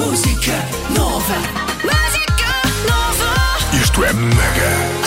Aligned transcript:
Música 0.00 0.54
nova. 0.96 1.36
Música 1.84 2.88
nova. 2.88 3.82
Isto 3.82 4.02
é 4.02 4.12
Mega. 4.14 5.00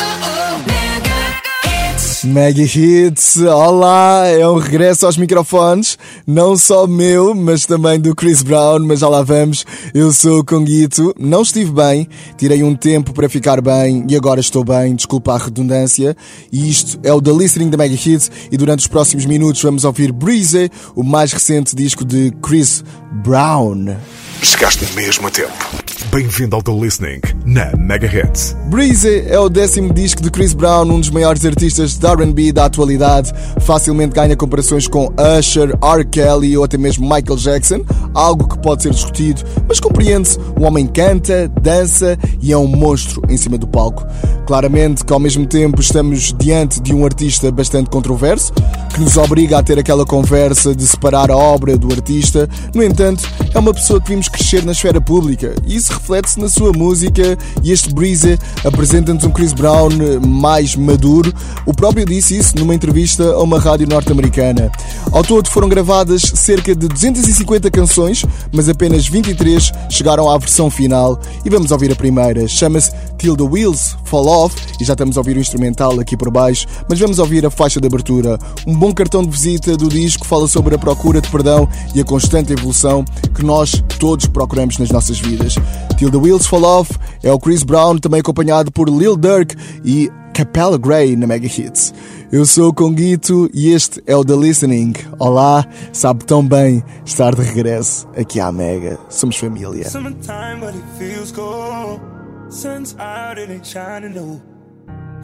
Mega 2.23 2.61
Hits, 2.61 3.37
olá, 3.37 4.27
é 4.27 4.47
um 4.47 4.57
regresso 4.57 5.07
aos 5.07 5.17
microfones, 5.17 5.97
não 6.27 6.55
só 6.55 6.85
meu, 6.85 7.33
mas 7.33 7.65
também 7.65 7.99
do 7.99 8.15
Chris 8.15 8.43
Brown, 8.43 8.85
mas 8.85 8.99
já 8.99 9.09
lá 9.09 9.23
vamos. 9.23 9.65
Eu 9.95 10.13
sou 10.13 10.39
o 10.39 10.45
Conguito, 10.45 11.13
não 11.19 11.41
estive 11.41 11.71
bem, 11.71 12.07
tirei 12.37 12.63
um 12.63 12.75
tempo 12.75 13.13
para 13.13 13.27
ficar 13.27 13.61
bem 13.61 14.05
e 14.07 14.15
agora 14.15 14.39
estou 14.39 14.63
bem, 14.63 14.95
desculpa 14.95 15.33
a 15.33 15.37
redundância. 15.39 16.15
E 16.51 16.69
isto 16.69 16.99
é 17.01 17.11
o 17.11 17.21
The 17.21 17.31
Listening 17.31 17.71
da 17.71 17.77
Mega 17.77 17.95
Hits 17.95 18.31
e 18.51 18.55
durante 18.57 18.81
os 18.81 18.87
próximos 18.87 19.25
minutos 19.25 19.61
vamos 19.61 19.85
ouvir 19.85 20.11
Breezy, 20.11 20.69
o 20.95 21.03
mais 21.03 21.33
recente 21.33 21.75
disco 21.75 22.05
de 22.05 22.31
Chris 22.41 22.83
Brown. 23.11 23.97
Chegaste 24.43 24.85
mesmo 24.93 25.27
a 25.27 25.31
tempo. 25.31 25.83
Bem-vindo 26.11 26.55
ao 26.55 26.61
The 26.61 26.71
Listening 26.73 27.21
na 27.45 27.71
Mega 27.77 28.05
Hits. 28.05 28.55
Breezy 28.65 29.23
é 29.27 29.39
o 29.39 29.47
décimo 29.47 29.93
disco 29.93 30.21
de 30.21 30.29
Chris 30.29 30.53
Brown, 30.53 30.83
um 30.83 30.99
dos 30.99 31.09
maiores 31.09 31.45
artistas 31.45 31.97
de 31.97 32.05
R&B 32.05 32.51
da 32.51 32.65
atualidade. 32.65 33.31
Facilmente 33.61 34.13
ganha 34.13 34.35
comparações 34.35 34.87
com 34.87 35.11
Usher, 35.39 35.69
R. 35.81 36.05
Kelly 36.05 36.57
ou 36.57 36.65
até 36.65 36.77
mesmo 36.77 37.03
Michael 37.03 37.37
Jackson, 37.37 37.85
algo 38.13 38.47
que 38.47 38.59
pode 38.59 38.83
ser 38.83 38.91
discutido, 38.91 39.43
mas 39.67 39.79
compreende-se. 39.79 40.37
O 40.59 40.65
homem 40.65 40.87
canta, 40.87 41.47
dança 41.61 42.17
e 42.41 42.51
é 42.51 42.57
um 42.57 42.67
monstro 42.67 43.23
em 43.29 43.37
cima 43.37 43.57
do 43.57 43.65
palco. 43.65 44.05
Claramente 44.45 45.05
que 45.05 45.13
ao 45.13 45.19
mesmo 45.19 45.47
tempo 45.47 45.79
estamos 45.79 46.33
diante 46.37 46.81
de 46.81 46.93
um 46.93 47.05
artista 47.05 47.49
bastante 47.49 47.89
controverso, 47.89 48.53
que 48.93 48.99
nos 48.99 49.17
obriga 49.17 49.57
a 49.57 49.63
ter 49.63 49.79
aquela 49.79 50.05
conversa 50.05 50.75
de 50.75 50.85
separar 50.85 51.31
a 51.31 51.37
obra 51.37 51.77
do 51.77 51.91
artista. 51.91 52.47
No 52.75 52.83
entanto, 52.83 53.27
é 53.53 53.57
uma 53.57 53.73
pessoa 53.73 54.01
que 54.01 54.09
vimos 54.09 54.27
crescer 54.33 54.65
na 54.65 54.71
esfera 54.71 54.99
pública 54.99 55.55
e 55.65 55.75
isso 55.75 55.93
reflete-se 55.93 56.39
na 56.39 56.49
sua 56.49 56.71
música 56.73 57.37
e 57.63 57.71
este 57.71 57.93
Breezy 57.93 58.37
apresenta-nos 58.65 59.23
um 59.23 59.31
Chris 59.31 59.53
Brown 59.53 59.89
mais 60.25 60.75
maduro. 60.75 61.31
O 61.65 61.73
próprio 61.73 62.05
disse 62.05 62.37
isso 62.37 62.57
numa 62.57 62.73
entrevista 62.73 63.23
a 63.23 63.41
uma 63.41 63.59
rádio 63.59 63.87
norte-americana. 63.87 64.71
Ao 65.11 65.23
todo 65.23 65.47
foram 65.49 65.69
gravadas 65.69 66.21
cerca 66.21 66.75
de 66.75 66.87
250 66.87 67.69
canções, 67.69 68.25
mas 68.51 68.67
apenas 68.67 69.07
23 69.07 69.71
chegaram 69.89 70.29
à 70.29 70.37
versão 70.37 70.69
final 70.69 71.19
e 71.45 71.49
vamos 71.49 71.71
ouvir 71.71 71.91
a 71.91 71.95
primeira. 71.95 72.47
Chama-se 72.47 72.91
Till 73.17 73.37
the 73.37 73.43
Wheels 73.43 73.95
Fall 74.05 74.27
Off 74.27 74.55
e 74.81 74.83
já 74.83 74.93
estamos 74.93 75.17
a 75.17 75.21
ouvir 75.21 75.37
o 75.37 75.39
instrumental 75.39 75.99
aqui 75.99 76.17
por 76.17 76.31
baixo, 76.31 76.65
mas 76.89 76.99
vamos 76.99 77.19
ouvir 77.19 77.45
a 77.45 77.51
faixa 77.51 77.79
de 77.79 77.87
abertura. 77.87 78.39
Um 78.65 78.75
bom 78.75 78.91
cartão 78.93 79.23
de 79.23 79.29
visita 79.29 79.77
do 79.77 79.87
disco 79.87 80.25
fala 80.25 80.47
sobre 80.47 80.75
a 80.75 80.77
procura 80.77 81.21
de 81.21 81.29
perdão 81.29 81.69
e 81.93 82.01
a 82.01 82.03
constante 82.03 82.51
evolução 82.51 83.05
que 83.35 83.45
nós 83.45 83.83
todos 83.99 84.12
procuramos 84.29 84.77
nas 84.77 84.89
nossas 84.89 85.19
vidas. 85.19 85.55
Till 85.97 86.11
the 86.11 86.17
Wheels 86.17 86.45
Fall 86.45 86.63
Off 86.63 86.93
é 87.21 87.31
o 87.31 87.39
Chris 87.39 87.63
Brown, 87.63 87.97
também 87.97 88.19
acompanhado 88.19 88.71
por 88.71 88.89
Lil 88.89 89.17
Durk 89.17 89.55
e 89.83 90.11
Capella 90.33 90.77
Gray 90.77 91.15
na 91.15 91.27
Mega 91.27 91.47
Hits. 91.47 91.93
Eu 92.31 92.45
sou 92.45 92.69
o 92.69 92.73
Conguito 92.73 93.49
e 93.53 93.69
este 93.69 94.01
é 94.07 94.15
o 94.15 94.25
The 94.25 94.35
Listening. 94.35 94.93
Olá, 95.19 95.65
sabe 95.91 96.25
tão 96.25 96.45
bem 96.45 96.83
estar 97.05 97.35
de 97.35 97.41
regresso 97.41 98.07
aqui 98.17 98.39
à 98.39 98.51
Mega. 98.51 98.99
Somos 99.09 99.37
família. 99.37 99.85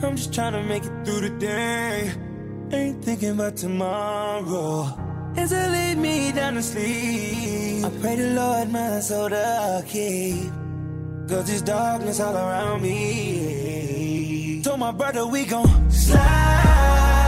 I'm 0.01 0.15
just 0.15 0.33
trying 0.33 0.53
to 0.53 0.63
make 0.63 0.85
it 0.85 1.03
through 1.03 1.21
the 1.21 1.29
day. 1.37 2.11
Ain't 2.71 3.03
thinking 3.03 3.31
about 3.31 3.57
tomorrow. 3.57 4.87
As 5.38 5.53
I 5.53 5.67
lay 5.69 5.95
me 5.95 6.31
down 6.31 6.55
to 6.55 6.63
sleep, 6.63 7.85
I 7.85 7.89
pray 8.02 8.16
the 8.16 8.33
Lord 8.33 8.72
my 8.72 8.99
soul 8.99 9.30
to 9.30 9.83
keep. 9.88 10.52
Cause 11.30 11.45
there's 11.45 11.61
darkness 11.61 12.19
all 12.19 12.36
around 12.36 12.81
me. 12.81 14.61
Told 14.63 14.80
my 14.80 14.91
brother 14.91 15.27
we 15.27 15.45
gon' 15.45 15.92
slide. 15.92 17.18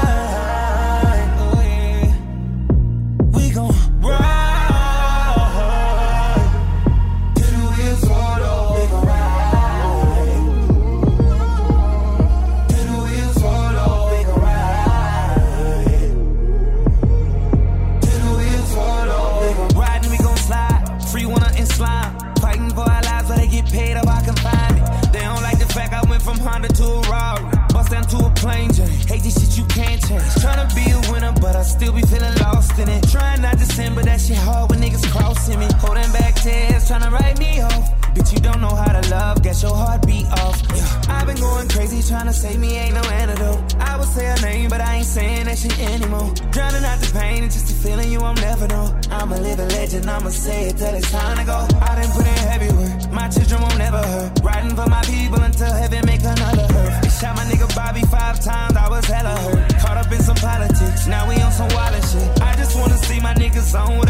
Honda 26.51 26.67
to 26.67 26.83
a 26.83 27.01
Rari. 27.09 27.43
Bust 27.71 27.91
down 27.91 28.03
to 28.03 28.17
a 28.25 28.29
plane 28.31 28.73
journey. 28.73 28.91
Hate 29.07 29.23
this 29.23 29.39
shit 29.39 29.57
you 29.57 29.63
can't 29.67 30.05
change. 30.05 30.21
Tryna 30.43 30.67
be 30.75 30.83
a 30.91 30.99
winner, 31.11 31.33
but 31.39 31.55
I 31.55 31.63
still 31.63 31.93
be 31.93 32.01
feeling 32.01 32.35
lost 32.39 32.77
in 32.77 32.89
it. 32.89 33.07
Trying 33.09 33.41
not 33.41 33.57
to 33.57 33.65
sin, 33.65 33.95
but 33.95 34.03
that 34.03 34.19
shit 34.19 34.35
hard 34.35 34.69
when 34.69 34.81
niggas 34.81 35.09
crossing 35.11 35.59
me. 35.59 35.67
Holding 35.79 36.11
back 36.11 36.35
tears, 36.35 36.89
tryna 36.89 37.09
write 37.09 37.39
me 37.39 37.61
off. 37.61 38.00
Bitch, 38.13 38.33
you 38.33 38.39
don't 38.39 38.59
know 38.59 38.75
how 38.75 38.91
to 38.91 39.09
love, 39.09 39.41
get 39.41 39.61
your 39.61 39.73
heart 39.73 40.05
beat 40.05 40.27
off. 40.27 40.61
Yeah. 40.75 41.15
I've 41.15 41.27
been 41.27 41.37
going 41.37 41.67
crazy, 41.69 41.99
tryna 41.99 42.33
save 42.33 42.59
me, 42.59 42.75
ain't 42.75 42.93
no 42.93 43.01
antidote. 43.01 43.75
I 43.79 43.97
would 43.97 44.07
say 44.09 44.25
her 44.25 44.41
name, 44.41 44.69
but 44.69 44.81
I 44.81 44.97
ain't 44.97 45.05
saying 45.05 45.45
that 45.45 45.57
shit 45.57 45.79
anymore. 45.79 46.33
Drowning 46.51 46.83
out 46.83 46.99
the 46.99 47.09
pain, 47.17 47.43
it's 47.45 47.55
just 47.55 47.71
a 47.71 47.75
feeling 47.87 48.11
you 48.11 48.19
won't 48.19 48.41
never 48.41 48.67
know. 48.67 48.93
I'm 49.11 49.31
a 49.31 49.39
living 49.39 49.69
legend, 49.69 50.09
I'ma 50.09 50.29
say 50.29 50.69
it 50.69 50.77
till 50.77 50.93
it's 50.93 51.09
time 51.09 51.37
to 51.37 51.45
go. 51.45 51.55
I 51.79 51.95
done 51.95 52.11
put 52.11 52.27
in 52.27 52.41
heavy 52.51 52.71
work, 52.75 53.11
my 53.11 53.29
children 53.29 53.61
won't 53.61 53.77
never 53.77 54.03
hurt. 54.03 54.39
Riding 54.43 54.75
for 54.75 54.89
my 54.89 55.03
people 55.03 55.39
until 55.39 55.71
heaven 55.71 56.05
make 56.05 56.21
another 56.21 56.67
hurt. 56.67 57.03
They 57.03 57.09
shot 57.09 57.37
my 57.37 57.45
nigga 57.45 57.73
Bobby 57.73 58.01
five 58.11 58.43
times, 58.43 58.75
I 58.75 58.89
was 58.89 59.05
hella 59.05 59.35
hurt. 59.39 59.75
Caught 59.79 59.97
up 59.97 60.11
in 60.11 60.21
some 60.21 60.35
politics, 60.35 61.07
now 61.07 61.29
we 61.29 61.35
on 61.39 61.51
some 61.53 61.69
wild 61.69 61.95
shit. 62.11 62.41
I 62.41 62.57
just 62.57 62.75
wanna 62.75 62.97
see 62.97 63.21
my 63.21 63.33
niggas 63.35 63.71
on 63.79 64.00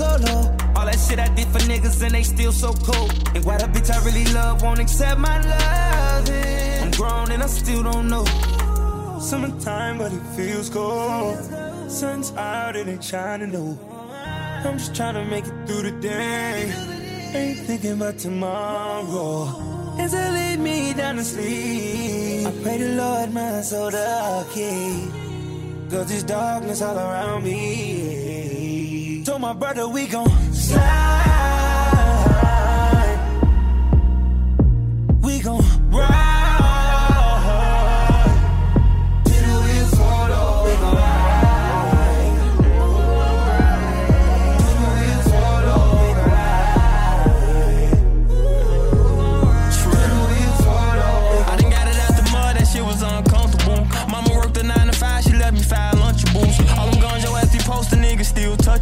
I 0.00 0.06
could 0.06 0.18
feel 0.18 0.18
so 0.18 0.32
low. 0.32 0.56
All 0.76 0.86
that 0.86 0.98
shit 0.98 1.18
I 1.18 1.28
did 1.34 1.48
for 1.48 1.58
niggas 1.60 2.02
and 2.02 2.14
they 2.14 2.22
still 2.22 2.52
so 2.52 2.72
cold. 2.72 3.12
And 3.34 3.44
why 3.44 3.58
the 3.58 3.66
bitch 3.66 3.90
I 3.90 4.04
really 4.04 4.24
love 4.32 4.62
won't 4.62 4.80
accept 4.80 5.18
my 5.20 5.40
love? 5.40 6.28
I'm 6.82 6.90
grown 6.92 7.30
and 7.30 7.42
I 7.42 7.46
still 7.46 7.82
don't 7.82 8.08
know. 8.08 8.24
Summertime, 9.20 9.98
but 9.98 10.12
it 10.12 10.22
feels 10.36 10.68
cold. 10.70 11.38
Sun's 11.88 12.32
out, 12.32 12.76
it 12.76 12.88
ain't 12.88 13.04
shining, 13.04 13.52
no. 13.52 13.78
I'm 14.64 14.78
just 14.78 14.94
trying 14.94 15.14
to 15.14 15.24
make 15.24 15.46
it 15.46 15.66
through 15.66 15.82
the 15.82 16.00
day. 16.00 16.72
Ain't 17.34 17.58
thinking 17.66 17.92
about 17.92 18.18
tomorrow. 18.18 19.48
As 19.98 20.14
I 20.14 20.30
lay 20.30 20.56
me 20.56 20.94
down 20.94 21.16
to 21.16 21.24
sleep, 21.24 22.46
I 22.46 22.52
pray 22.62 22.78
the 22.78 22.96
Lord 22.96 23.32
my 23.32 23.60
soul 23.62 23.90
to 23.90 24.46
keep. 24.52 25.10
Cause 25.90 26.08
there's 26.08 26.24
darkness 26.24 26.82
all 26.82 26.96
around 26.96 27.44
me. 27.44 28.63
My 29.44 29.52
brother 29.52 29.86
we 29.86 30.06
gon' 30.06 30.54
slide. 30.54 31.23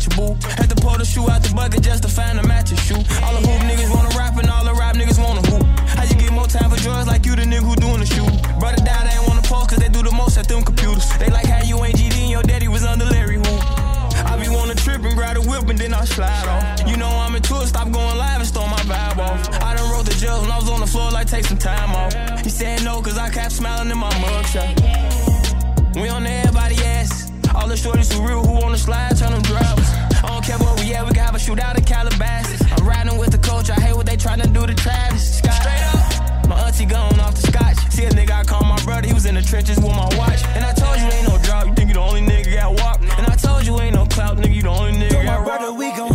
Still 0.03 0.27
touchable. 0.27 0.43
Had 0.59 0.69
to 0.71 0.77
pull 0.77 0.97
the 0.99 1.05
shoe 1.05 1.29
out 1.31 1.43
the 1.43 1.55
bucket 1.55 1.83
just 1.83 2.03
to 2.03 2.09
find 2.09 2.39
a 2.39 2.43
matching 2.47 2.79
shoe. 2.79 2.97
All 3.23 3.35
the 3.35 3.43
hoop 3.47 3.61
niggas 3.63 3.91
wanna 3.95 4.17
rap 4.17 4.37
and 4.39 4.49
all 4.51 4.65
the 4.65 4.75
rap 4.75 4.97
niggas 4.97 5.19
wanna 5.19 5.43
hoop. 5.49 5.63
How 5.97 6.05
you 6.05 6.15
get 6.17 6.33
more 6.33 6.47
time 6.47 6.71
for 6.71 6.77
drugs 6.77 7.07
like 7.07 7.27
you 7.27 7.37
the 7.37 7.43
nigga 7.43 7.63
who 7.63 7.77
doing 7.77 8.01
the 8.01 8.07
shoot? 8.07 8.31
Brother 8.59 8.83
died, 8.85 9.07
they 9.07 9.17
ain't 9.17 9.29
wanna 9.29 9.43
post 9.43 9.71
cause 9.71 9.79
they 9.79 9.89
do 9.89 10.03
the 10.03 10.13
most 10.13 10.37
at 10.39 10.49
them 10.49 10.63
computers. 10.65 11.07
They 11.19 11.29
like 11.29 11.47
how 11.47 11.63
you 11.63 11.83
ain't 11.85 11.97
GD 11.97 12.17
and 12.23 12.31
your 12.31 12.43
daddy 12.43 12.69
was 12.69 12.85
under 12.85 13.05
Larry 13.05 13.37
Hoop. 13.37 13.61
I 14.27 14.37
be 14.41 14.49
wanna 14.49 14.75
trip 14.75 15.03
and 15.03 15.15
grab 15.17 15.37
a 15.37 15.41
whip 15.41 15.69
and 15.69 15.79
then 15.79 15.95
I 15.95 16.05
slide 16.05 16.49
off. 16.49 16.89
You 16.89 16.97
know 16.97 17.09
I'm 17.09 17.35
into 17.35 17.55
it, 17.61 17.67
stop 17.67 17.91
going 17.91 18.17
live 18.19 18.41
and 18.41 18.49
stole 18.49 18.69
my 18.69 18.83
vibe 18.91 19.19
off. 19.19 19.41
I 19.63 19.75
done 19.77 19.91
wrote 19.91 20.07
the 20.07 20.15
jail 20.15 20.41
when 20.41 20.51
I 20.51 20.59
was 20.59 20.69
on 20.69 20.81
the 20.81 20.87
floor 20.87 21.11
like 21.11 21.27
take 21.27 21.45
some 21.45 21.59
time 21.59 21.93
off. 21.93 22.13
He 22.43 22.51
said 22.51 22.85
no 22.85 23.01
cause 23.03 23.19
I 23.19 23.29
kept 23.31 23.53
smiling 23.53 23.91
in 23.91 23.99
my 23.99 24.11
mugshot. 24.11 25.03
We 25.95 26.09
on 26.09 26.27
everybody 26.27 26.62
the 27.73 27.89
shorties 27.89 28.13
who 28.13 28.21
real 28.27 28.45
who 28.45 28.61
on 28.63 28.73
the 28.73 28.79
slide, 28.79 29.17
turn 29.17 29.33
them 29.33 29.41
drivers. 29.43 29.89
I 30.21 30.29
don't 30.29 30.45
care 30.45 30.59
where 30.59 30.75
we 30.77 30.93
at, 30.93 31.07
we 31.07 31.13
can 31.13 31.25
have 31.25 31.35
a 31.35 31.39
shootout 31.39 31.79
in 31.79 31.85
Calabasas. 31.85 32.61
I'm 32.73 32.87
riding 32.87 33.17
with 33.17 33.33
the 33.33 33.39
coach, 33.39 33.71
I 33.71 33.81
hate 33.81 33.97
what 33.97 34.05
they 34.05 34.17
tryna 34.17 34.53
do 34.53 34.67
to 34.67 34.75
Travis 34.75 35.39
Scott. 35.39 35.55
Straight 35.55 35.81
up. 35.89 36.49
My 36.49 36.67
auntie 36.67 36.85
gone 36.85 37.19
off 37.19 37.35
the 37.35 37.47
scotch. 37.49 37.79
See 37.91 38.05
a 38.05 38.11
nigga, 38.11 38.33
I 38.33 38.45
call 38.45 38.63
my 38.65 38.77
brother, 38.85 39.07
he 39.07 39.15
was 39.15 39.25
in 39.25 39.37
the 39.37 39.43
trenches 39.43 39.77
with 39.77 39.97
my 39.97 40.05
watch. 40.19 40.45
And 40.53 40.65
I 40.67 40.75
told 40.75 41.01
you 41.01 41.09
ain't 41.17 41.29
no 41.29 41.39
drop, 41.39 41.67
you 41.67 41.73
think 41.73 41.89
you 41.89 41.95
the 41.95 42.01
only 42.01 42.21
nigga 42.21 42.53
got 42.53 42.79
walk. 42.79 43.01
And 43.01 43.27
I 43.27 43.37
told 43.37 43.65
you 43.65 43.81
ain't 43.81 43.95
no 43.95 44.05
clout, 44.05 44.37
nigga, 44.37 44.55
you 44.55 44.63
the 44.63 44.69
only 44.69 44.93
nigga 44.93 45.13
Told 45.13 45.25
got 45.25 45.41
my 45.41 45.45
brother 45.45 45.73
we 45.73 45.89
gon' 45.97 46.12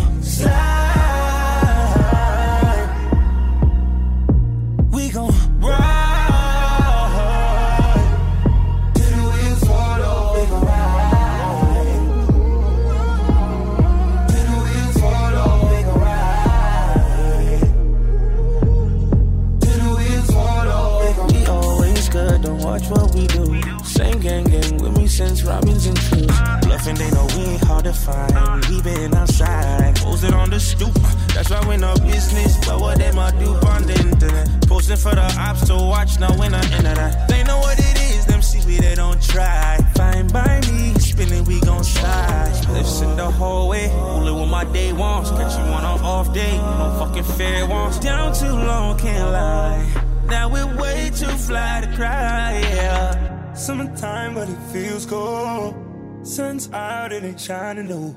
they 26.98 27.12
know 27.12 27.28
we 27.36 27.44
ain't 27.54 27.64
hard 27.64 27.86
to 27.86 27.94
find. 27.94 28.66
We 28.66 28.82
been 28.82 29.14
outside, 29.14 29.96
posted 29.98 30.34
on 30.34 30.50
the 30.50 30.60
stoop. 30.60 30.94
That's 31.34 31.50
why 31.50 31.68
we 31.68 31.78
no 31.78 31.94
business, 31.96 32.58
but 32.66 32.80
what 32.80 32.98
they 32.98 33.12
might 33.12 33.38
do 33.40 33.54
on 33.68 33.84
the 33.84 33.94
internet. 33.94 34.68
Posting 34.68 34.98
for 34.98 35.14
the 35.14 35.28
ops 35.40 35.68
to 35.68 35.76
watch, 35.76 36.20
now 36.20 36.36
when 36.38 36.54
I 36.54 36.64
enter 36.78 36.96
that. 36.96 37.28
They 37.30 37.44
know 37.44 37.58
what 37.60 37.78
it 37.80 37.98
is, 38.12 38.26
them 38.26 38.42
see 38.42 38.66
we 38.66 38.78
they 38.78 38.96
don't 38.96 39.22
try. 39.22 39.78
Fine 39.96 40.28
by 40.28 40.62
me, 40.72 40.94
spinning, 41.00 41.44
we 41.46 41.60
gon' 41.62 41.84
slide. 41.84 42.66
Lifts 42.72 43.02
in 43.02 43.16
the 43.16 43.30
hallway, 43.30 43.90
only 43.90 44.32
what 44.32 44.48
my 44.48 44.64
day 44.66 44.94
wants. 44.94 45.30
Catch 45.32 45.54
you 45.58 45.66
on 45.74 45.84
an 45.86 46.04
off 46.04 46.34
day, 46.34 46.58
no 46.58 46.96
fucking 47.00 47.24
fair 47.24 47.68
wants. 47.68 48.00
Down 48.00 48.34
too 48.34 48.46
long, 48.46 48.98
can't 48.98 49.32
lie. 49.32 49.86
Now 50.26 50.50
we're 50.50 50.76
way 50.76 51.12
too 51.16 51.38
fly 51.48 51.82
to 51.82 51.96
cry, 51.96 52.60
yeah. 52.60 53.54
Summertime, 53.54 54.36
but 54.36 54.50
it 54.50 54.58
feels 54.72 55.06
cold. 55.06 55.87
Sun's 56.28 56.70
out, 56.74 57.14
it 57.14 57.24
ain't 57.24 57.40
shining 57.40 57.88
low. 57.88 58.14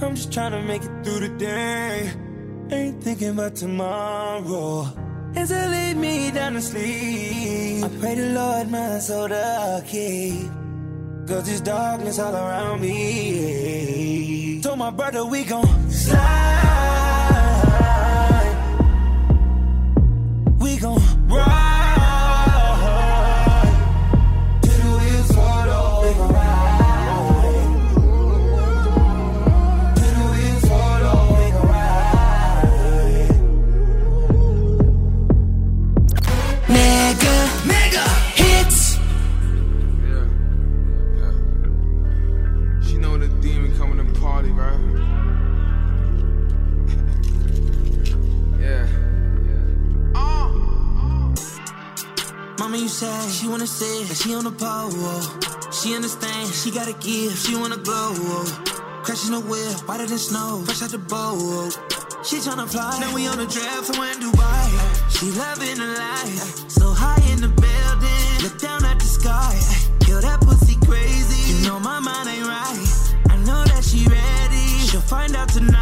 I'm 0.00 0.14
just 0.14 0.32
trying 0.32 0.52
to 0.52 0.62
make 0.62 0.82
it 0.82 1.04
through 1.04 1.28
the 1.28 1.28
day. 1.36 2.10
Ain't 2.70 3.04
thinking 3.04 3.28
about 3.28 3.54
tomorrow. 3.54 4.88
As 5.36 5.52
I 5.52 5.66
lay 5.66 5.92
me 5.92 6.30
down 6.30 6.54
to 6.54 6.62
sleep, 6.62 7.84
I 7.84 7.88
pray 8.00 8.14
the 8.14 8.30
Lord 8.32 8.70
my 8.70 8.98
soul 8.98 9.28
to 9.28 9.84
keep. 9.86 10.48
Cause 11.28 11.44
there's 11.44 11.60
darkness 11.60 12.18
all 12.18 12.34
around 12.34 12.80
me. 12.80 14.62
Told 14.62 14.78
my 14.78 14.88
brother 14.90 15.26
we 15.26 15.44
gon' 15.44 15.90
slide. 15.90 17.07
She 52.98 53.46
wanna 53.46 53.64
say 53.64 54.02
that 54.06 54.16
she 54.16 54.34
on 54.34 54.42
the 54.42 54.50
pole. 54.50 54.90
She 55.70 55.94
understand, 55.94 56.52
she 56.52 56.72
gotta 56.72 56.94
give, 56.94 57.38
she 57.38 57.54
wanna 57.54 57.76
glow. 57.76 58.12
Crashing 59.04 59.30
the 59.30 59.38
wheel, 59.38 59.72
whiter 59.86 60.06
than 60.06 60.18
snow, 60.18 60.62
fresh 60.64 60.82
out 60.82 60.90
the 60.90 60.98
boat. 60.98 61.78
She 62.26 62.38
tryna 62.38 62.68
fly, 62.68 62.98
now 62.98 63.14
we 63.14 63.28
on 63.28 63.38
the 63.38 63.46
draft 63.46 63.86
somewhere 63.86 64.10
in 64.10 64.18
Dubai. 64.18 64.66
She 65.14 65.26
loving 65.30 65.78
the 65.78 65.94
life, 65.94 66.68
so 66.68 66.90
high 66.90 67.22
in 67.30 67.40
the 67.40 67.46
building. 67.46 68.42
Look 68.42 68.58
down 68.58 68.84
at 68.84 68.98
the 68.98 69.06
sky, 69.06 69.54
yo, 70.08 70.20
that 70.20 70.40
pussy 70.40 70.74
crazy. 70.84 71.54
You 71.54 71.68
know 71.68 71.78
my 71.78 72.00
mind 72.00 72.28
ain't 72.28 72.48
right. 72.48 72.82
I 73.30 73.36
know 73.46 73.62
that 73.70 73.84
she 73.84 74.08
ready, 74.08 74.66
she'll 74.90 75.00
find 75.02 75.36
out 75.36 75.50
tonight. 75.50 75.77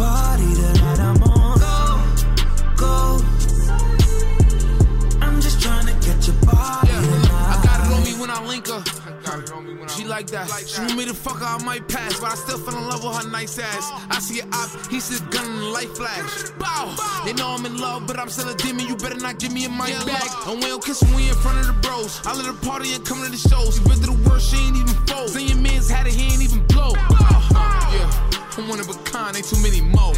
With 0.00 0.08
anybody 0.08 0.54
tonight. 0.54 1.00
I'm 1.00 1.22
on 1.22 1.58
go, 1.58 2.00
go. 2.76 3.20
I'm 5.20 5.40
just 5.40 5.60
trying 5.60 5.86
to 5.86 5.94
get 6.06 6.26
your 6.26 6.36
body 6.44 6.88
Yeah. 6.88 7.52
I 7.52 7.60
got 7.62 7.86
it 7.86 7.92
on 7.92 8.04
me 8.04 8.14
when 8.20 8.30
I 8.30 8.44
link 8.46 8.68
her. 8.68 8.82
She 9.88 10.04
like 10.04 10.28
that. 10.28 10.48
She 10.66 10.80
want 10.80 10.96
me 10.96 11.04
to 11.06 11.14
fuck 11.14 11.38
her, 11.38 11.46
I 11.46 11.62
might 11.64 11.86
pass, 11.88 12.18
but 12.20 12.30
I 12.32 12.34
still 12.34 12.58
fell 12.58 12.76
in 12.78 12.88
love 12.88 13.04
with 13.04 13.16
her 13.22 13.28
nice 13.30 13.58
ass. 13.58 13.90
I 14.08 14.18
see 14.20 14.40
a 14.40 14.44
op, 14.52 14.70
he 14.88 15.00
says 15.00 15.20
gun 15.32 15.44
in 15.46 15.58
the 15.58 15.66
light 15.66 15.88
flash. 15.96 16.50
Bow! 16.58 16.94
They 17.24 17.32
know 17.34 17.48
I'm 17.48 17.66
in 17.66 17.78
love, 17.78 18.06
but 18.06 18.18
I'm 18.18 18.28
still 18.28 18.48
a 18.48 18.54
demon. 18.54 18.86
You 18.86 18.96
better 18.96 19.16
not 19.16 19.38
give 19.38 19.52
me 19.52 19.64
a 19.64 19.68
mic 19.68 19.94
back. 20.06 20.46
And 20.46 20.62
we 20.62 20.68
don't 20.68 20.82
kiss 20.82 21.02
when 21.02 21.14
we 21.14 21.28
in 21.28 21.34
front 21.34 21.58
of 21.60 21.66
the 21.66 21.74
bros. 21.82 22.20
I 22.24 22.34
let 22.34 22.46
her 22.46 22.58
party 22.66 22.94
and 22.94 23.04
come 23.04 23.22
to 23.24 23.30
the 23.30 23.36
shows. 23.36 23.76
She 23.76 23.84
been 23.84 23.98
through 23.98 24.16
the 24.16 24.30
worst, 24.30 24.50
she 24.50 24.58
ain't 24.58 24.76
even 24.76 24.94
fold. 25.06 25.30
Then 25.30 25.46
your 25.48 25.58
man's 25.58 25.90
had 25.90 26.06
it, 26.06 26.14
he 26.14 26.32
ain't 26.32 26.42
even 26.42 26.64
blow. 26.66 26.92
Yeah, 26.94 27.29
I'm 28.60 28.68
one 28.68 28.78
of 28.78 28.90
a 28.90 28.94
kind, 29.04 29.34
ain't 29.34 29.46
too 29.46 29.56
many 29.62 29.80
more. 29.80 30.12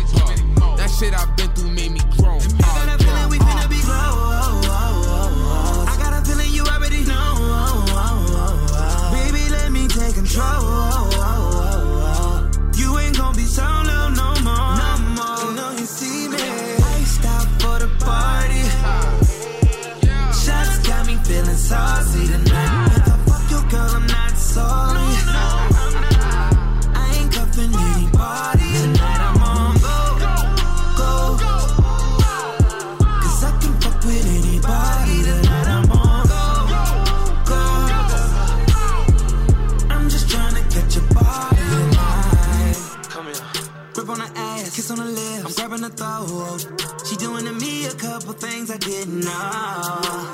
That 0.76 0.90
shit 0.98 1.14
I've 1.14 1.36
been 1.36 1.48
through 1.50 1.70
made 1.70 1.92
me 1.92 2.00
grown. 2.18 2.31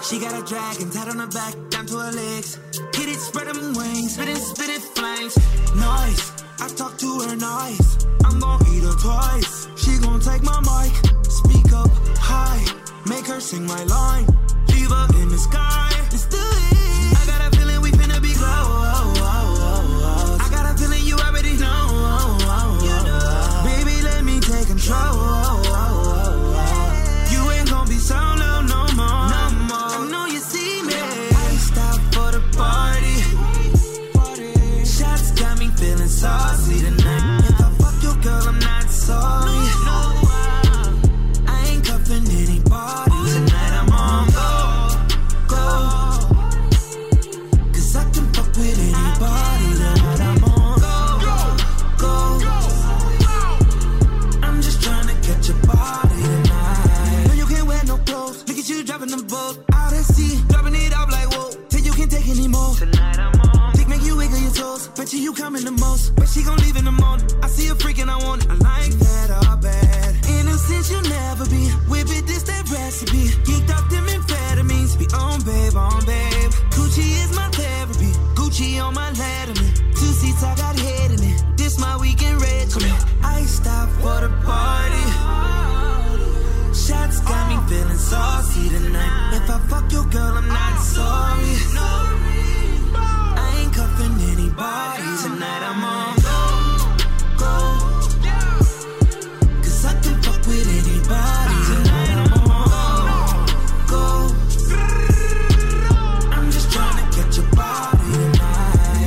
She 0.08 0.18
got 0.18 0.32
a 0.32 0.44
dragon 0.44 0.90
tied 0.90 1.08
on 1.08 1.18
her 1.18 1.26
back, 1.26 1.54
down 1.70 1.86
to 1.86 1.98
her 1.98 2.12
legs. 2.12 2.58
Hit 2.94 3.08
it, 3.08 3.18
spread 3.18 3.46
them 3.46 3.74
wings, 3.74 4.14
spit 4.14 4.28
it, 4.28 4.38
spit 4.38 4.70
it, 4.70 4.82
flames. 4.96 5.36
Nice, 5.76 6.32
I 6.58 6.68
talk 6.68 6.96
to 6.98 7.20
her 7.20 7.36
nice. 7.36 8.06
I'm 8.24 8.40
gon' 8.40 8.60
eat 8.68 8.82
her 8.84 8.96
twice. 9.00 9.68
She 9.76 9.98
gon' 9.98 10.20
take 10.20 10.42
my 10.42 10.60
mic, 10.60 10.94
speak 11.24 11.72
up 11.72 11.90
high, 12.16 12.64
make 13.06 13.26
her 13.26 13.40
sing 13.40 13.66
my 13.66 13.84
line. 13.84 14.26
Leave 14.68 14.90
her 14.90 15.08
in 15.20 15.28
the 15.28 15.38
sky. 15.38 15.90
Let's 16.10 16.26
do 16.26 16.57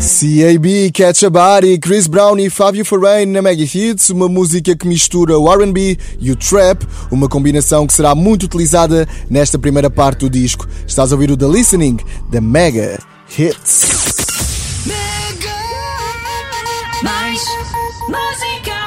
CAB, 0.01 0.91
Catch 0.91 1.25
a 1.25 1.29
Body, 1.29 1.77
Chris 1.77 2.07
Brown 2.07 2.39
e 2.39 2.49
Fábio 2.49 2.83
Foreign 2.83 3.31
na 3.31 3.39
Mega 3.39 3.63
Hits, 3.63 4.09
uma 4.09 4.27
música 4.27 4.75
que 4.75 4.87
mistura 4.87 5.37
o 5.37 5.47
R&B 5.47 5.95
e 6.19 6.31
o 6.31 6.35
trap, 6.35 6.87
uma 7.11 7.29
combinação 7.29 7.85
que 7.85 7.93
será 7.93 8.15
muito 8.15 8.43
utilizada 8.47 9.07
nesta 9.29 9.59
primeira 9.59 9.91
parte 9.91 10.21
do 10.21 10.29
disco. 10.29 10.67
Estás 10.87 11.11
a 11.11 11.15
ouvir 11.15 11.29
o 11.29 11.37
The 11.37 11.47
Listening 11.47 11.99
da 12.31 12.41
Mega 12.41 12.99
Hits. 13.37 13.85
Mega. 14.87 15.55
Mais 17.03 17.39
música. 18.09 18.80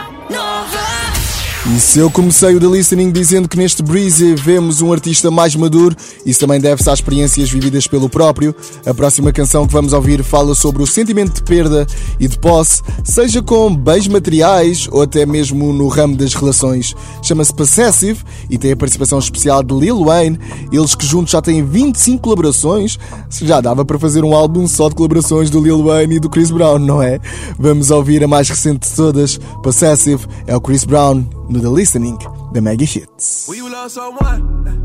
E 1.74 1.80
se 1.80 1.98
eu 1.98 2.08
comecei 2.08 2.54
o 2.54 2.60
The 2.60 2.68
Listening 2.68 3.10
dizendo 3.10 3.48
que 3.48 3.56
neste 3.56 3.82
Breezy 3.82 4.36
vemos 4.36 4.80
um 4.80 4.92
artista 4.92 5.28
mais 5.28 5.56
maduro, 5.56 5.96
isso 6.24 6.38
também 6.38 6.60
deve-se 6.60 6.88
às 6.88 7.00
experiências 7.00 7.50
vividas 7.50 7.88
pelo 7.88 8.08
próprio. 8.08 8.54
A 8.86 8.94
próxima 8.94 9.32
canção 9.32 9.66
que 9.66 9.72
vamos 9.72 9.92
ouvir 9.92 10.22
fala 10.22 10.54
sobre 10.54 10.84
o 10.84 10.86
sentimento 10.86 11.34
de 11.34 11.42
perda 11.42 11.84
e 12.20 12.28
de 12.28 12.38
posse, 12.38 12.80
seja 13.02 13.42
com 13.42 13.74
bens 13.74 14.06
materiais 14.06 14.86
ou 14.88 15.02
até 15.02 15.26
mesmo 15.26 15.72
no 15.72 15.88
ramo 15.88 16.16
das 16.16 16.32
relações. 16.32 16.94
Chama-se 17.24 17.52
Possessive 17.52 18.22
e 18.48 18.56
tem 18.56 18.70
a 18.70 18.76
participação 18.76 19.18
especial 19.18 19.60
de 19.60 19.74
Lil 19.74 20.04
Wayne, 20.04 20.38
eles 20.70 20.94
que 20.94 21.04
juntos 21.04 21.32
já 21.32 21.42
têm 21.42 21.64
25 21.64 22.22
colaborações. 22.22 22.96
Já 23.42 23.60
dava 23.60 23.84
para 23.84 23.98
fazer 23.98 24.22
um 24.22 24.32
álbum 24.32 24.68
só 24.68 24.88
de 24.88 24.94
colaborações 24.94 25.50
do 25.50 25.60
Lil 25.60 25.82
Wayne 25.82 26.14
e 26.14 26.20
do 26.20 26.30
Chris 26.30 26.52
Brown, 26.52 26.78
não 26.78 27.02
é? 27.02 27.18
Vamos 27.58 27.90
ouvir 27.90 28.22
a 28.22 28.28
mais 28.28 28.48
recente 28.48 28.88
de 28.88 28.94
todas, 28.94 29.40
Possessive, 29.60 30.24
é 30.46 30.54
o 30.54 30.60
Chris 30.60 30.84
Brown 30.84 31.24
no 31.48 31.63
The 31.64 31.70
Listening 31.70 32.18
da 32.52 32.60
Mega 32.60 32.84
Hits. 32.84 33.48
When 33.48 33.56
you 33.56 33.72
love 33.72 33.90
someone, 33.90 34.84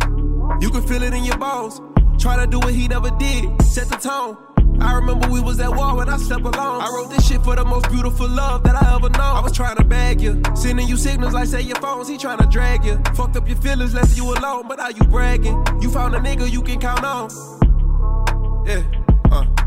you 0.61 0.69
can 0.69 0.81
feel 0.87 1.03
it 1.03 1.13
in 1.13 1.25
your 1.25 1.37
bones. 1.37 1.81
Try 2.17 2.37
to 2.37 2.47
do 2.47 2.57
what 2.57 2.73
he 2.73 2.87
never 2.87 3.09
did, 3.19 3.61
set 3.63 3.89
the 3.89 3.97
tone. 3.97 4.37
I 4.79 4.93
remember 4.93 5.27
we 5.27 5.41
was 5.41 5.59
at 5.59 5.75
war 5.75 5.97
when 5.97 6.07
I 6.07 6.15
slept 6.15 6.43
alone. 6.43 6.81
I 6.81 6.87
wrote 6.87 7.09
this 7.09 7.27
shit 7.27 7.43
for 7.43 7.57
the 7.57 7.65
most 7.65 7.91
beautiful 7.91 8.29
love 8.29 8.63
that 8.63 8.81
I 8.81 8.95
ever 8.95 9.09
know. 9.09 9.19
I 9.19 9.41
was 9.41 9.51
trying 9.51 9.75
to 9.75 9.83
bag 9.83 10.21
you, 10.21 10.41
sending 10.55 10.87
you 10.87 10.95
signals 10.95 11.33
like 11.33 11.47
say 11.47 11.59
your 11.59 11.75
phones, 11.81 12.07
he 12.07 12.17
trying 12.17 12.37
to 12.37 12.47
drag 12.47 12.85
you. 12.85 12.95
Fucked 13.13 13.35
up 13.35 13.45
your 13.45 13.57
feelings, 13.57 13.93
left 13.93 14.15
you 14.15 14.33
alone, 14.33 14.69
but 14.69 14.77
now 14.77 14.87
you 14.87 15.03
bragging. 15.03 15.61
You 15.81 15.91
found 15.91 16.15
a 16.15 16.19
nigga 16.19 16.49
you 16.49 16.61
can 16.61 16.79
count 16.79 17.03
on. 17.03 17.29
Yeah, 18.65 18.83
uh. 19.29 19.58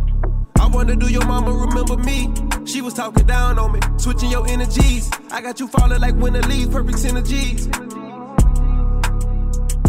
Wonder, 0.72 0.96
do 0.96 1.08
your 1.12 1.24
mama 1.26 1.52
remember 1.52 1.96
me? 1.98 2.32
She 2.64 2.80
was 2.80 2.94
talking 2.94 3.26
down 3.26 3.58
on 3.58 3.72
me, 3.72 3.80
switching 3.98 4.30
your 4.30 4.46
energies. 4.48 5.10
I 5.30 5.40
got 5.42 5.60
you 5.60 5.68
falling 5.68 6.00
like 6.00 6.14
winter 6.16 6.40
leaves, 6.42 6.68
perfect 6.68 6.98
synergies. 6.98 7.66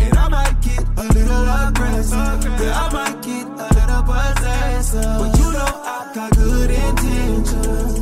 And 0.02 0.18
I 0.18 0.28
might 0.28 0.62
get 0.62 0.80
a 0.98 1.04
little 1.14 1.68
aggressive. 1.68 2.44
Yeah, 2.62 2.82
I 2.84 2.94
might 2.94 3.22
get 3.22 3.46
a 3.48 3.68
little 3.78 4.04
possessive. 4.04 5.20
But 5.20 5.40
you 5.40 5.52
know 5.54 5.82
I 5.84 6.12
got 6.14 6.32
good 6.36 6.70
intentions. 6.72 7.93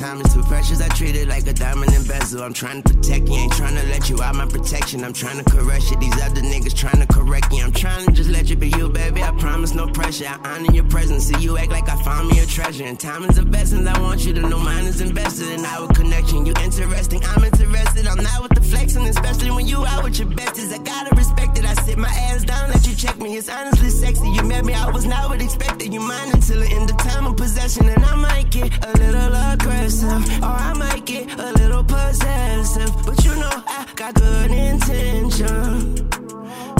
Time 0.00 0.20
is 0.22 0.32
too 0.32 0.42
precious. 0.44 0.80
I 0.80 0.88
treat 0.88 1.14
it 1.14 1.28
like 1.28 1.46
a 1.46 1.52
diamond 1.52 1.92
and 1.92 2.08
bezel. 2.08 2.42
I'm 2.42 2.54
trying 2.54 2.82
to 2.82 2.94
protect 2.94 3.28
you. 3.28 3.34
Ain't 3.34 3.52
trying 3.52 3.76
to 3.76 3.86
let 3.88 4.08
you 4.08 4.22
out 4.22 4.34
my 4.34 4.46
protection. 4.46 5.04
I'm 5.04 5.12
trying 5.12 5.44
to 5.44 5.44
caress 5.44 5.90
you. 5.90 5.98
These 5.98 6.18
other 6.22 6.40
niggas 6.40 6.74
trying 6.74 7.06
to 7.06 7.06
correct 7.06 7.52
you. 7.52 7.62
I'm 7.62 7.72
trying 7.72 8.06
to 8.06 8.12
just 8.12 8.30
let 8.30 8.48
you 8.48 8.56
be 8.56 8.68
you, 8.68 8.88
baby. 8.88 9.22
I 9.22 9.30
promise 9.32 9.74
no 9.74 9.86
pressure. 9.88 10.24
I 10.26 10.38
honor 10.42 10.72
your 10.72 10.84
presence. 10.84 11.26
See 11.26 11.38
you 11.42 11.58
act 11.58 11.70
like 11.70 11.88
I 11.90 12.02
found 12.02 12.28
me 12.28 12.40
a 12.40 12.46
treasure. 12.46 12.84
And 12.84 12.98
time 12.98 13.24
is 13.24 13.36
of 13.36 13.54
essence. 13.54 13.86
I 13.86 14.00
want 14.00 14.24
you 14.24 14.32
to 14.32 14.40
know 14.40 14.58
mine 14.58 14.86
is 14.86 15.02
invested 15.02 15.48
in 15.48 15.66
our 15.66 15.86
connection. 15.88 16.46
You 16.46 16.54
interesting. 16.62 17.22
I'm 17.24 17.44
interested. 17.44 18.06
I'm 18.06 18.22
not 18.22 18.42
with 18.42 18.54
the 18.54 18.62
flexing, 18.62 19.06
especially 19.06 19.50
when 19.50 19.66
you 19.66 19.84
out 19.84 20.02
with 20.02 20.18
your 20.18 20.28
besties. 20.28 20.72
I 20.72 20.78
gotta 20.78 21.14
respect 21.14 21.58
it. 21.58 21.66
I 21.66 21.74
sit 21.84 21.98
my 21.98 22.08
ass 22.08 22.44
down, 22.44 22.70
let 22.70 22.86
you 22.86 22.94
check 22.94 23.18
me. 23.18 23.36
It's 23.36 23.50
honestly 23.50 23.90
sexy. 23.90 24.28
You 24.30 24.44
met 24.44 24.64
me, 24.64 24.72
I 24.72 24.90
was 24.90 25.04
not 25.04 25.28
what 25.28 25.42
expected. 25.42 25.92
You 25.92 26.00
mine 26.00 26.30
until 26.32 26.60
the 26.60 26.68
end 26.68 26.88
of 26.88 26.96
time 26.96 27.26
of 27.26 27.36
possession. 27.36 27.88
And 27.88 28.02
I 28.02 28.14
might 28.14 28.50
get 28.50 28.70
a 28.84 28.92
little 28.98 29.34
aggressive, 29.52 29.89
or 29.90 30.04
I 30.44 30.72
might 30.78 31.04
get 31.04 31.36
a 31.36 31.52
little 31.54 31.82
possessive. 31.82 32.92
But 33.04 33.24
you 33.24 33.34
know, 33.34 33.50
I 33.66 33.84
got 33.96 34.14
good 34.14 34.52
intention. 34.52 35.94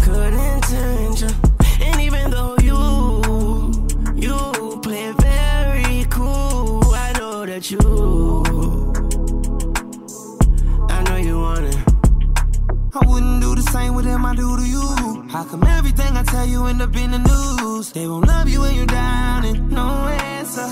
Good 0.05 0.33
intention. 0.33 1.31
And 1.83 2.01
even 2.01 2.31
though 2.31 2.55
you, 2.63 2.79
you 4.15 4.81
play 4.81 5.13
very 5.19 6.05
cool, 6.09 6.85
I 6.95 7.13
know 7.19 7.45
that 7.47 7.69
you, 7.73 7.81
I 10.89 11.03
know 11.03 11.17
you 11.17 11.41
want 11.41 11.65
it. 11.65 11.79
I 12.95 13.07
wouldn't 13.09 13.43
do 13.43 13.57
the 13.57 13.63
same 13.73 13.95
with 13.95 14.05
them 14.05 14.25
I 14.25 14.37
do 14.37 14.57
to 14.57 14.63
you. 14.63 15.27
How 15.31 15.43
come 15.43 15.65
everything 15.65 16.17
I 16.17 16.23
tell 16.23 16.47
you 16.47 16.67
end 16.67 16.81
up 16.81 16.95
in 16.95 17.11
the 17.11 17.19
news? 17.19 17.91
They 17.91 18.07
won't 18.07 18.29
love 18.29 18.49
you 18.49 18.61
when 18.61 18.77
you're 18.77 18.87
down 18.87 19.45
and 19.47 19.69
no 19.73 19.89
answer. 20.07 20.69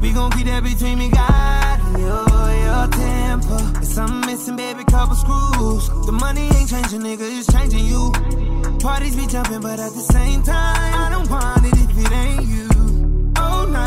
We 0.00 0.10
gon' 0.12 0.30
keep 0.32 0.46
that 0.46 0.64
between 0.64 0.98
me, 0.98 1.10
and 1.14 1.71
your, 1.98 2.26
your 2.66 2.86
temper. 2.88 3.84
Something 3.84 4.20
missing, 4.26 4.56
baby, 4.56 4.84
couple 4.84 5.16
screws. 5.16 5.88
The 6.06 6.12
money 6.12 6.48
ain't 6.56 6.68
changing, 6.68 7.00
nigga, 7.02 7.22
it's 7.38 7.46
changing 7.52 7.84
you. 7.86 8.12
Parties 8.80 9.16
be 9.16 9.26
jumping, 9.26 9.60
but 9.60 9.78
at 9.78 9.92
the 9.92 10.00
same 10.00 10.42
time, 10.42 10.94
I 10.94 11.08
don't 11.10 11.28
want 11.30 11.64
it 11.66 11.74
if 11.74 11.98
it 12.04 12.12
ain't 12.12 12.46
you. 12.46 12.68
Oh, 13.36 13.66
no. 13.70 13.78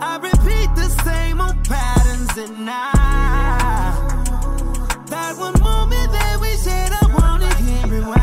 I 0.00 0.18
repeat 0.22 0.74
the 0.74 0.88
same 1.04 1.40
old 1.40 1.62
patterns 1.64 2.36
and 2.38 2.68
I. 2.70 3.94
That 5.08 5.36
one 5.36 5.60
moment 5.62 6.12
that 6.12 6.38
we 6.40 6.48
said 6.56 6.92
I 6.92 7.06
wanted 7.18 7.50
can't 7.58 7.90
rewind. 7.90 8.14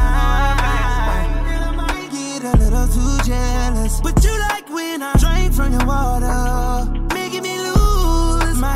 Get 2.11 2.43
a 2.43 2.57
little 2.57 2.87
too 2.87 3.23
jealous. 3.29 4.01
But 4.01 4.23
you 4.23 4.37
like 4.49 4.69
when 4.69 5.03
I 5.03 5.13
drink 5.17 5.53
from 5.53 5.71
your 5.73 5.85
water, 5.85 6.91
making 7.13 7.43
me 7.43 7.57
lose 7.59 7.70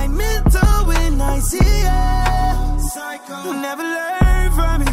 my 0.07 0.15
mental 0.15 0.85
when 0.87 1.21
I 1.21 1.39
see 1.39 1.57
you. 1.57 2.89
Psycho. 2.89 3.43
You 3.45 3.53
never 3.61 3.83
learn 3.83 4.51
from 4.51 4.81
me. 4.81 4.91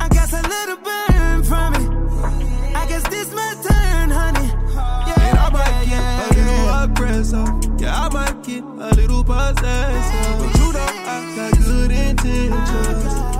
I 0.00 0.08
guess 0.10 0.32
a 0.32 0.42
little 0.42 0.76
burn 0.76 1.42
from 1.44 1.74
it. 1.74 2.76
I 2.76 2.86
guess 2.88 3.02
this 3.08 3.32
my 3.32 3.54
turn, 3.66 4.10
honey. 4.10 4.48
Yeah, 4.74 5.28
And 5.28 5.38
I 5.38 5.50
might 5.50 5.84
get 5.84 5.88
yeah, 5.88 6.26
a 6.26 6.28
little 6.28 6.64
yeah. 6.64 6.84
aggressive. 6.84 7.80
Yeah, 7.80 8.04
I 8.04 8.08
might 8.12 8.42
get 8.42 8.62
a 8.64 8.94
little 8.94 9.24
possessive. 9.24 10.38
But 10.38 10.58
you 10.58 10.72
know 10.72 10.80
I 10.80 11.34
got 11.36 11.58
good 11.58 11.90
intentions. 11.90 13.31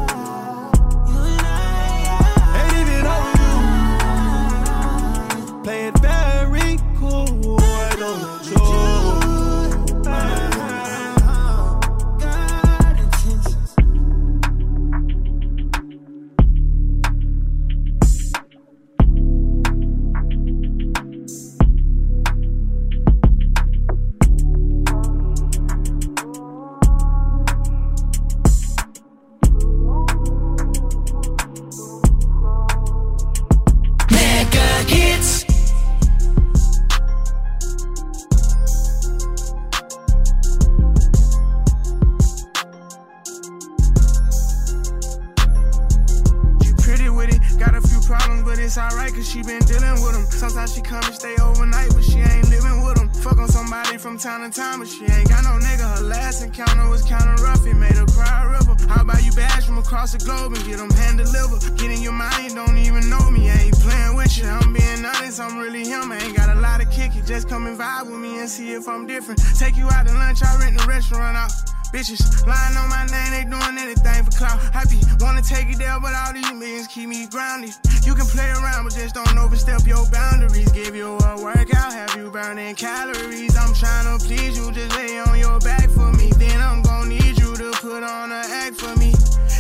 If 68.73 68.88
I'm 68.88 69.07
different. 69.07 69.41
Take 69.59 69.76
you 69.76 69.88
out 69.91 70.07
to 70.07 70.14
lunch, 70.14 70.43
I 70.43 70.57
rent 70.59 70.79
the 70.79 70.87
restaurant 70.87 71.37
out. 71.37 71.50
Bitches 71.93 72.25
lying 72.47 72.76
on 72.76 72.88
my 72.88 73.05
name, 73.12 73.31
they 73.37 73.45
doing 73.45 73.76
anything 73.76 74.25
for 74.25 74.33
clout. 74.33 74.59
I 74.75 74.85
be 74.88 74.97
wanna 75.21 75.43
take 75.43 75.69
it 75.69 75.79
there, 75.79 76.00
but 76.00 76.14
all 76.14 76.33
these 76.33 76.50
millions 76.52 76.87
keep 76.87 77.09
me 77.09 77.26
grounded. 77.26 77.75
You 78.05 78.14
can 78.14 78.25
play 78.26 78.49
around, 78.49 78.85
but 78.85 78.95
just 78.95 79.14
don't 79.14 79.37
overstep 79.37 79.87
your 79.87 80.09
boundaries. 80.11 80.73
Give 80.73 80.97
you 80.97 81.19
a 81.19 81.43
workout, 81.43 81.93
have 81.93 82.17
you 82.17 82.31
burning 82.31 82.75
calories. 82.76 83.57
I'm 83.57 83.75
trying 83.75 84.09
to 84.09 84.25
please 84.25 84.57
you, 84.57 84.73
just 84.73 84.97
lay 84.97 85.19
on 85.21 85.38
your 85.38 85.61
back 85.61 85.91
for 85.91 86.11
me. 86.12 86.31
Then 86.38 86.61
I'm 86.61 86.83
gonna 86.83 87.11
need 87.11 87.38
you 87.38 87.55
to 87.55 87.71
put 87.73 88.02
on 88.02 88.33
an 88.33 88.47
act 88.49 88.76
for 88.76 88.97
me. 88.97 89.12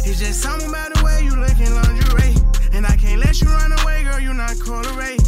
It's 0.08 0.18
just 0.18 0.40
something 0.40 0.70
about 0.70 0.94
the 0.94 1.04
way 1.04 1.20
you 1.22 1.36
look 1.36 1.58
in 1.60 1.74
lingerie. 1.74 2.36
And 2.72 2.86
I 2.86 2.96
can't 2.96 3.20
let 3.20 3.40
you 3.42 3.48
run 3.48 3.72
away, 3.72 4.04
girl, 4.04 4.18
you're 4.18 4.32
not. 4.32 4.52
I'll 4.52 4.82
give 4.82 5.21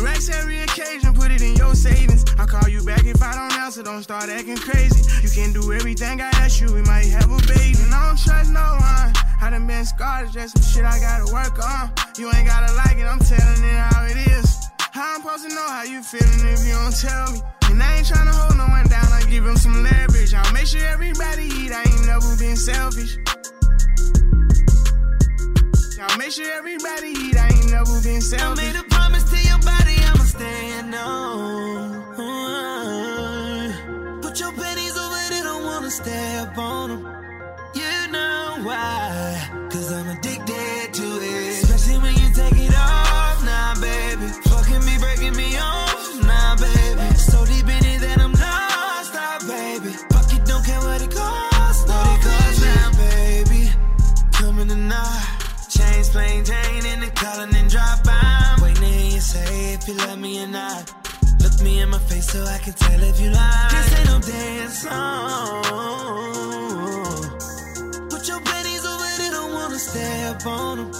you 0.00 0.34
every 0.34 0.60
occasion, 0.60 1.14
put 1.14 1.30
it 1.30 1.42
in 1.42 1.54
your 1.56 1.74
savings. 1.74 2.24
I'll 2.38 2.46
call 2.46 2.68
you 2.68 2.82
back 2.82 3.04
if 3.04 3.22
I 3.22 3.34
don't 3.34 3.52
answer, 3.60 3.82
don't 3.82 4.02
start 4.02 4.28
acting 4.30 4.56
crazy. 4.56 5.00
You 5.22 5.28
can 5.28 5.52
do 5.52 5.72
everything 5.72 6.20
I 6.20 6.30
ask 6.40 6.60
you, 6.60 6.72
we 6.72 6.82
might 6.82 7.06
have 7.06 7.30
a 7.30 7.36
baby. 7.46 7.76
And 7.84 7.92
I 7.92 8.08
don't 8.08 8.18
trust 8.18 8.50
no 8.50 8.60
one. 8.60 9.12
I 9.42 9.50
done 9.50 9.66
been 9.66 9.84
scarred, 9.84 10.26
it's 10.26 10.34
just 10.34 10.56
some 10.56 10.64
shit 10.64 10.84
I 10.84 10.98
gotta 11.00 11.32
work 11.32 11.58
on. 11.58 11.92
You 12.18 12.32
ain't 12.32 12.46
gotta 12.46 12.72
like 12.74 12.96
it, 12.96 13.04
I'm 13.04 13.18
telling 13.18 13.64
it 13.64 13.76
how 13.76 14.04
it 14.06 14.16
is. 14.16 14.48
How 14.78 15.16
I'm 15.16 15.22
supposed 15.22 15.48
to 15.48 15.54
know 15.54 15.68
how 15.68 15.84
you 15.84 16.02
feeling 16.02 16.48
if 16.48 16.64
you 16.66 16.72
don't 16.72 16.96
tell 16.96 17.32
me? 17.32 17.40
And 17.70 17.82
I 17.82 17.98
ain't 17.98 18.06
tryna 18.06 18.32
hold 18.32 18.56
no 18.56 18.66
one 18.66 18.86
down, 18.88 19.12
I 19.12 19.22
give 19.28 19.44
him 19.44 19.56
some 19.56 19.82
leverage. 19.82 20.32
I'll 20.34 20.52
make 20.52 20.66
sure 20.66 20.84
everybody 20.86 21.44
eat, 21.44 21.72
I 21.72 21.82
ain't 21.82 22.06
never 22.06 22.36
been 22.36 22.56
selfish. 22.56 23.16
I'll 26.00 26.16
make 26.16 26.32
sure 26.32 26.50
everybody 26.56 27.08
eat, 27.08 27.36
I 27.36 27.48
ain't 27.52 27.70
never 27.70 28.00
been 28.00 28.20
selfish. 28.20 28.58
I 28.58 28.72
made 28.72 28.76
a 28.76 28.84
promise 28.88 29.24
to 29.30 29.36
your 29.36 29.58
body, 29.58 29.79
I'ma 30.38 32.14
on. 32.16 34.20
Put 34.22 34.38
your 34.38 34.52
pennies 34.52 34.96
over 34.96 35.16
there, 35.30 35.42
don't 35.42 35.64
wanna 35.64 35.90
step 35.90 36.56
on 36.56 36.90
them. 36.90 37.02
You 37.74 38.12
know 38.12 38.58
why? 38.62 39.48
Cause 39.70 39.90
I'm 39.92 40.08
addicted 40.08 40.94
to 40.94 41.02
it. 41.02 41.64
Especially 41.64 41.98
when 41.98 42.14
you 42.14 42.32
take 42.34 42.56
it 42.56 42.72
off, 42.76 43.42
nah, 43.44 43.74
baby. 43.80 44.28
Fucking 44.48 44.84
me, 44.84 44.98
breaking 44.98 45.34
me 45.36 45.56
off, 45.58 46.22
nah, 46.22 46.54
baby. 46.56 47.14
So 47.16 47.44
deep 47.46 47.66
in 47.68 47.84
it 47.84 48.00
that 48.00 48.20
I'm 48.20 48.32
lost, 48.32 49.14
nah, 49.14 49.38
baby. 49.48 49.90
Fuck 50.12 50.32
it, 50.34 50.44
don't 50.44 50.64
care 50.64 50.80
what 50.80 51.02
it 51.02 51.10
costs, 51.10 51.88
what 51.88 52.06
it 52.06 52.20
costs 52.22 52.60
now, 52.62 52.90
baby. 52.96 53.72
Coming 54.32 54.68
tonight. 54.68 55.26
Chains, 55.68 56.08
plain 56.10 56.44
Jane 56.44 56.86
in 56.86 57.00
the 57.00 57.10
calling 57.14 57.52
and 57.54 57.68
drop. 57.70 58.09
Say 59.30 59.74
if 59.74 59.86
you 59.86 59.94
love 59.94 60.18
me 60.18 60.42
or 60.42 60.48
not. 60.48 60.92
Look 61.42 61.62
me 61.62 61.80
in 61.80 61.88
my 61.90 61.98
face 61.98 62.28
so 62.32 62.42
I 62.44 62.58
can 62.58 62.72
tell 62.72 63.00
if 63.10 63.20
you 63.20 63.30
lie. 63.30 63.68
This 63.70 63.98
ain't 63.98 64.08
no 64.12 64.18
dance 64.32 64.82
song. 64.82 65.62
Put 68.10 68.22
your 68.28 68.40
pennies 68.40 68.84
over 68.92 69.08
there, 69.18 69.32
don't 69.38 69.52
wanna 69.52 69.78
step 69.78 70.44
on 70.46 70.76
them. 70.78 70.90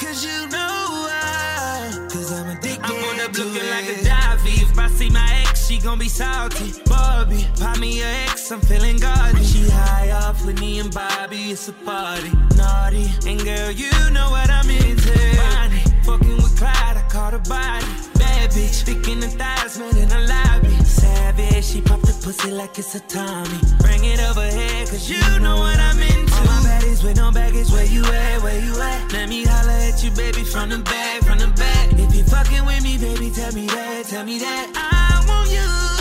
Cause 0.00 0.24
you 0.26 0.38
know 0.54 0.76
why. 1.06 1.90
Cause 2.12 2.30
I'm 2.38 2.48
addicted. 2.54 2.84
I'm 2.84 3.04
on 3.08 3.20
up 3.24 3.32
looking 3.36 3.68
like 3.74 3.88
a 3.94 4.04
dive. 4.04 4.40
If 4.44 4.78
I 4.78 4.88
see 4.88 5.10
my 5.10 5.28
ex, 5.42 5.66
she 5.66 5.78
gon' 5.78 5.98
be 5.98 6.08
salty. 6.08 6.72
Bobby, 6.86 7.46
pop 7.58 7.78
me 7.78 7.98
your 7.98 8.12
ex, 8.26 8.50
I'm 8.52 8.60
feeling 8.60 8.98
gaudy. 8.98 9.42
She 9.44 9.68
high 9.68 10.10
off 10.12 10.44
with 10.46 10.60
me 10.60 10.78
and 10.78 10.92
Bobby, 10.94 11.50
it's 11.52 11.68
a 11.68 11.72
party. 11.72 12.30
Naughty, 12.56 13.06
and 13.26 13.40
girl, 13.44 13.70
you 13.72 13.90
know 14.16 14.28
what 14.30 14.48
I'm 14.50 14.70
into. 14.70 15.14
Bonnie, 15.40 15.84
fucking 16.06 16.41
Clyde, 16.62 16.96
I 16.96 17.04
caught 17.10 17.34
a 17.34 17.40
body. 17.40 17.86
Bad 18.14 18.50
bitch, 18.52 18.86
picking 18.86 19.18
the 19.18 19.26
thighs, 19.26 19.80
man, 19.80 19.96
in 19.96 20.08
the 20.08 20.20
lobby. 20.30 20.70
Savage, 20.84 21.64
she 21.64 21.80
pop 21.80 22.00
the 22.02 22.14
pussy 22.22 22.52
like 22.52 22.78
it's 22.78 22.94
a 22.94 23.00
Tommy. 23.00 23.58
Bring 23.80 24.04
it 24.04 24.20
over 24.20 24.46
here, 24.46 24.86
cause 24.86 25.10
you 25.10 25.18
know 25.40 25.56
what 25.56 25.76
I'm 25.80 25.98
into. 25.98 26.32
All 26.36 26.44
my 26.44 26.58
baddies 26.62 27.02
with 27.02 27.16
no 27.16 27.32
baggage, 27.32 27.68
where 27.70 27.84
you 27.84 28.04
at, 28.04 28.42
where 28.44 28.60
you 28.64 28.80
at? 28.80 29.12
Let 29.12 29.28
me 29.28 29.42
holler 29.44 29.80
at 29.88 30.04
you, 30.04 30.12
baby, 30.12 30.44
from 30.44 30.68
the 30.68 30.78
back, 30.78 31.24
from 31.24 31.38
the 31.38 31.48
back. 31.48 31.94
If 31.94 32.14
you 32.14 32.22
fucking 32.22 32.64
with 32.64 32.84
me, 32.84 32.96
baby, 32.96 33.32
tell 33.34 33.52
me 33.52 33.66
that, 33.66 34.04
tell 34.06 34.24
me 34.24 34.38
that. 34.38 34.70
I 34.76 35.26
want 35.26 35.50
you. 35.50 35.91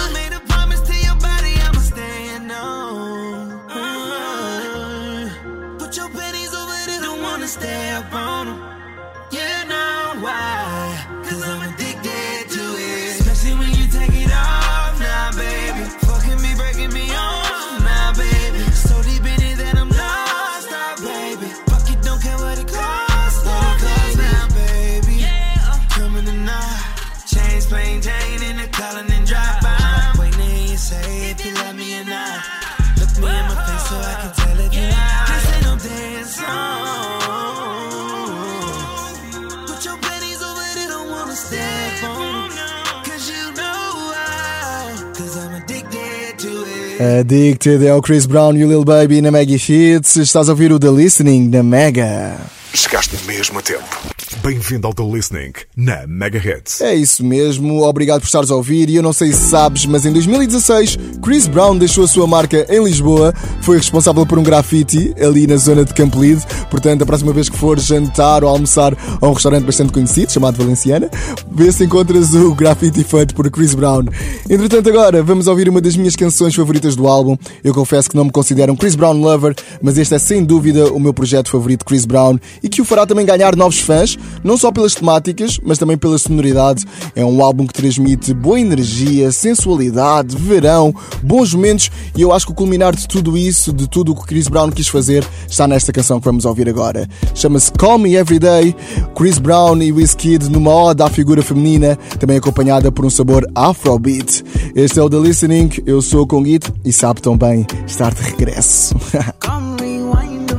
Addicted 47.02 47.84
é 47.84 47.96
o 47.96 48.02
Chris 48.02 48.28
Brown 48.28 48.56
e 48.56 48.64
o 48.64 48.68
Lil 48.68 48.86
Baby 48.86 49.22
na 49.22 49.32
Mega 49.32 49.56
Hits. 49.56 50.18
Estás 50.18 50.48
a 50.48 50.52
ouvir 50.52 50.72
o 50.72 50.78
The 50.78 50.92
Listening 50.92 51.50
na 51.50 51.64
Mega. 51.64 52.38
Chegaste 52.76 53.18
mesmo 53.26 53.58
a 53.58 53.62
tempo. 53.64 53.98
Bem-vindo 54.38 54.88
ao 54.88 54.94
The 54.94 55.04
Listening 55.04 55.54
na 55.76 56.08
Mega 56.08 56.40
Hits. 56.40 56.82
É 56.82 56.96
isso 56.96 57.24
mesmo, 57.24 57.84
obrigado 57.84 58.22
por 58.22 58.26
estares 58.26 58.50
a 58.50 58.56
ouvir. 58.56 58.90
E 58.90 58.96
eu 58.96 59.04
não 59.04 59.14
sei 59.14 59.32
se 59.34 59.50
sabes, 59.50 59.86
mas 59.86 60.06
em 60.06 60.12
2016 60.14 60.98
Chris 61.22 61.48
Brown 61.48 61.78
deixou 61.78 62.06
a 62.06 62.08
sua 62.08 62.26
marca 62.26 62.66
em 62.70 62.84
Lisboa, 62.84 63.34
foi 63.62 63.78
responsável 63.78 64.26
por 64.26 64.40
um 64.40 64.44
grafite 64.44 65.14
ali 65.22 65.46
na 65.46 65.58
zona 65.58 65.86
de 65.86 65.94
Campolide. 65.94 66.44
Portanto, 66.70 67.04
a 67.04 67.06
próxima 67.06 67.34
vez 67.34 67.50
que 67.50 67.58
for 67.58 67.80
jantar 67.80 68.44
ou 68.44 68.50
almoçar 68.50 68.98
a 69.22 69.28
um 69.28 69.34
restaurante 69.34 69.66
bastante 69.66 69.94
conhecido, 69.94 70.32
chamado 70.32 70.58
Valenciana, 70.58 71.10
vê 71.52 71.72
se 71.72 71.84
encontras 71.84 72.34
o 72.34 72.56
grafite 72.56 73.04
feito 73.04 73.36
por 73.36 73.50
Chris 73.52 73.76
Brown. 73.76 74.06
Entretanto, 74.50 74.90
agora 74.90 75.22
vamos 75.22 75.48
ouvir 75.48 75.70
uma 75.70 75.82
das 75.82 75.96
minhas 75.96 76.16
canções 76.16 76.56
favoritas 76.56 76.96
do 76.96 77.08
álbum. 77.08 77.38
Eu 77.64 77.74
confesso 77.74 78.10
que 78.10 78.16
não 78.16 78.26
me 78.26 78.32
considero 78.32 78.74
um 78.74 78.76
Chris 78.76 78.96
Brown 78.96 79.14
lover, 79.14 79.54
mas 79.82 79.98
este 79.98 80.16
é 80.16 80.20
sem 80.20 80.44
dúvida 80.44 80.92
o 80.92 81.00
meu 81.00 81.14
projeto 81.14 81.52
favorito 81.52 81.86
Chris 81.86 82.06
Brown 82.06 82.40
e 82.64 82.70
que 82.70 82.82
o 82.82 82.86
fará 82.86 83.06
também 83.06 83.26
ganhar 83.26 83.56
novos 83.56 83.80
fãs, 83.80 84.18
não 84.44 84.58
só 84.58 84.72
pelas 84.72 84.96
temáticas, 84.96 85.60
mas 85.64 85.78
também 85.78 85.98
pela 85.98 86.18
sonoridade. 86.18 86.86
É 87.16 87.24
um 87.24 87.44
álbum 87.44 87.66
que 87.66 87.74
transmite 87.74 88.34
boa 88.34 88.60
energia, 88.60 89.32
sensualidade, 89.32 90.36
verão, 90.36 90.94
bons 91.24 91.54
momentos 91.54 91.92
e 92.16 92.22
eu 92.22 92.34
acho 92.34 92.46
que 92.46 92.52
o 92.52 92.56
culminar 92.56 92.96
de 92.96 93.08
tudo 93.08 93.38
isso, 93.38 93.72
de 93.72 93.88
tudo 93.88 94.12
o 94.12 94.16
que 94.16 94.26
Chris 94.26 94.48
Brown 94.48 94.70
quis 94.70 94.88
fazer, 94.88 95.26
está 95.48 95.68
nesta 95.68 95.92
canção 95.92 96.20
que 96.20 96.26
vamos 96.26 96.46
ouvir 96.46 96.68
agora. 96.68 97.08
Chama-se 97.34 97.72
Call 97.74 98.00
Me 98.00 98.16
Everyday, 98.16 98.76
Chris 99.16 99.38
Brown 99.38 99.82
e 99.82 99.92
Wizkid 99.92 100.50
numa 100.50 100.72
ode 100.72 101.04
à 101.04 101.10
figura 101.10 101.42
feminina, 101.42 101.98
também 102.20 102.38
acompanhada 102.38 102.92
por 102.92 103.06
um 103.06 103.10
sabor 103.10 103.48
afrobeat. 103.56 104.44
Este 104.76 105.00
é 105.00 105.04
o 105.04 105.10
The 105.10 105.18
Listening, 105.18 105.70
eu 105.86 106.02
sou 106.02 106.24
o 106.24 106.28
Conguito 106.28 106.74
e 106.84 106.92
sabe 106.92 107.22
tão 107.22 107.38
bem 107.38 107.66
estar 107.86 108.14
de 108.14 108.22
regresso. 108.22 108.96
Come 109.40 109.80
rewind. 109.80 110.52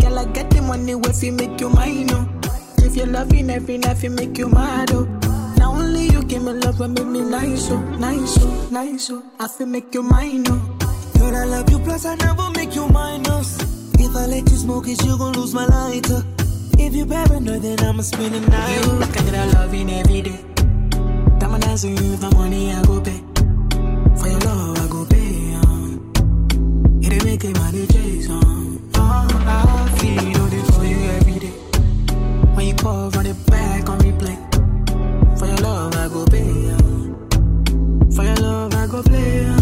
Girl, 0.00 0.18
I 0.18 0.26
the 0.26 0.60
money 0.60 0.92
you 0.92 1.32
make 1.32 1.60
you 1.60 1.70
mine, 1.70 2.10
oh. 2.12 2.31
If 2.92 2.98
you 2.98 3.06
loving 3.06 3.48
every 3.48 3.78
night, 3.78 4.02
you 4.02 4.10
make 4.10 4.36
you 4.36 4.50
mad, 4.50 4.90
oh. 4.92 5.04
Now 5.56 5.72
only 5.72 6.08
you 6.08 6.22
give 6.24 6.42
me 6.42 6.52
love 6.52 6.78
and 6.82 6.92
make 6.92 7.06
me 7.06 7.22
nice, 7.22 7.70
oh, 7.70 7.80
nice, 7.96 8.36
oh, 8.38 8.68
nice, 8.70 9.10
oh. 9.10 9.22
I 9.40 9.48
feel 9.48 9.66
make 9.66 9.94
you 9.94 10.02
mine, 10.02 10.44
oh. 10.46 10.76
Girl, 11.18 11.34
I 11.34 11.44
love 11.46 11.70
you, 11.70 11.78
plus 11.78 12.04
I 12.04 12.16
never 12.16 12.50
make 12.50 12.74
you 12.74 12.86
minus. 12.88 13.58
If 13.98 14.14
I 14.14 14.26
let 14.26 14.46
you 14.50 14.56
smoke 14.58 14.88
it, 14.88 15.02
you 15.06 15.16
gon' 15.16 15.32
lose 15.32 15.54
my 15.54 15.64
lighter. 15.64 16.22
If 16.78 16.94
you 16.94 17.06
paranoid, 17.06 17.62
then 17.62 17.80
I'ma 17.80 18.02
spend 18.02 18.34
the 18.34 18.40
night. 18.40 18.84
You 18.84 19.06
can 19.10 19.24
get 19.24 19.34
a 19.36 19.58
loving 19.58 19.90
every 19.90 20.20
day. 20.20 20.44
Diamond 21.38 21.62
dance 21.62 21.84
with 21.84 21.98
you, 21.98 22.16
the 22.16 22.30
money 22.36 22.72
I 22.72 22.82
go 22.82 23.00
pay. 23.00 23.22
For 24.20 24.28
your 24.28 24.40
love, 24.40 24.78
I 24.78 24.88
go 24.92 25.06
pay, 25.06 25.54
um. 25.54 26.12
It 27.02 27.10
ain't 27.14 27.24
make 27.24 27.42
it 27.42 27.56
money 27.56 27.86
chase, 27.86 28.28
um. 28.28 28.90
Oh, 28.96 29.28
I 29.46 29.98
feel 29.98 30.41
when 32.62 32.68
you 32.68 32.76
call, 32.76 33.10
run 33.10 33.26
it 33.26 33.46
back 33.46 33.88
on 33.88 33.98
replay. 33.98 34.38
For 35.36 35.46
your 35.46 35.56
love, 35.56 35.96
I 35.96 36.06
go 36.06 36.24
pay. 36.26 36.76
For 38.14 38.22
your 38.22 38.36
love, 38.36 38.72
I 38.72 38.86
go 38.86 39.02
play. 39.02 39.61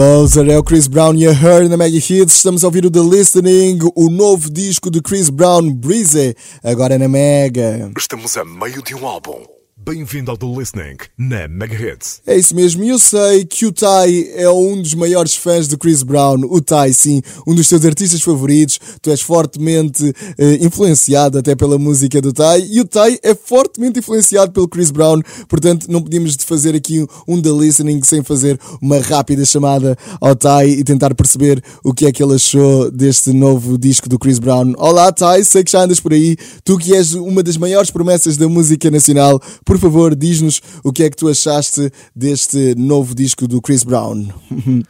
Closer 0.00 0.48
é 0.48 0.58
o 0.58 0.64
Chris 0.64 0.86
Brown 0.86 1.14
e 1.14 1.26
a 1.26 1.30
Her 1.30 1.68
na 1.68 1.76
Mega 1.76 1.94
Hits. 1.94 2.36
Estamos 2.36 2.64
a 2.64 2.68
ouvir 2.68 2.86
o 2.86 2.90
The 2.90 3.00
Listening, 3.00 3.80
o 3.94 4.08
novo 4.08 4.48
disco 4.48 4.90
de 4.90 5.02
Chris 5.02 5.28
Brown, 5.28 5.70
Breezy, 5.74 6.34
agora 6.64 6.96
na 6.96 7.06
Mega. 7.06 7.92
Estamos 7.98 8.34
a 8.38 8.42
meio 8.42 8.82
de 8.82 8.94
um 8.94 9.06
álbum 9.06 9.59
Bem-vindo 9.82 10.30
ao 10.30 10.36
The 10.36 10.46
Listening 10.46 10.98
na 11.16 11.48
Mega 11.48 11.74
Hits. 11.74 12.20
É 12.26 12.36
isso 12.36 12.54
mesmo, 12.54 12.84
e 12.84 12.90
eu 12.90 12.98
sei 12.98 13.46
que 13.46 13.64
o 13.64 13.72
Tai 13.72 14.10
é 14.34 14.48
um 14.50 14.82
dos 14.82 14.92
maiores 14.92 15.34
fãs 15.34 15.66
de 15.66 15.76
Chris 15.78 16.02
Brown. 16.02 16.42
O 16.50 16.60
Tai, 16.60 16.92
sim, 16.92 17.22
um 17.46 17.54
dos 17.54 17.66
teus 17.66 17.82
artistas 17.86 18.20
favoritos. 18.20 18.78
Tu 19.00 19.10
és 19.10 19.22
fortemente 19.22 20.14
eh, 20.36 20.58
influenciado 20.60 21.38
até 21.38 21.56
pela 21.56 21.78
música 21.78 22.20
do 22.20 22.30
Tai. 22.30 22.60
E 22.60 22.78
o 22.78 22.84
Tai 22.84 23.18
é 23.22 23.34
fortemente 23.34 24.00
influenciado 24.00 24.52
pelo 24.52 24.68
Chris 24.68 24.90
Brown. 24.90 25.22
Portanto, 25.48 25.86
não 25.88 26.02
podíamos 26.02 26.36
fazer 26.44 26.74
aqui 26.74 27.06
um 27.26 27.40
The 27.40 27.50
Listening 27.50 28.02
sem 28.04 28.22
fazer 28.22 28.60
uma 28.82 28.98
rápida 28.98 29.46
chamada 29.46 29.96
ao 30.20 30.36
Tai 30.36 30.68
e 30.68 30.84
tentar 30.84 31.14
perceber 31.14 31.64
o 31.82 31.94
que 31.94 32.04
é 32.04 32.12
que 32.12 32.22
ele 32.22 32.34
achou 32.34 32.90
deste 32.90 33.32
novo 33.32 33.78
disco 33.78 34.10
do 34.10 34.18
Chris 34.18 34.38
Brown. 34.38 34.74
Olá, 34.76 35.10
Tai, 35.10 35.42
sei 35.42 35.64
que 35.64 35.72
já 35.72 35.84
andas 35.84 36.00
por 36.00 36.12
aí. 36.12 36.36
Tu 36.62 36.76
que 36.76 36.94
és 36.94 37.14
uma 37.14 37.42
das 37.42 37.56
maiores 37.56 37.90
promessas 37.90 38.36
da 38.36 38.46
música 38.46 38.90
nacional. 38.90 39.40
Por 39.70 39.78
favor, 39.80 40.14
diz-nos 40.14 40.60
o 40.84 40.92
que 40.92 41.02
é 41.02 41.10
que 41.10 41.16
tu 41.16 41.28
achaste 41.28 41.90
deste 42.14 42.74
novo 42.76 43.14
disco 43.14 43.48
do 43.48 43.60
Chris 43.60 43.82
Brown. 43.82 44.26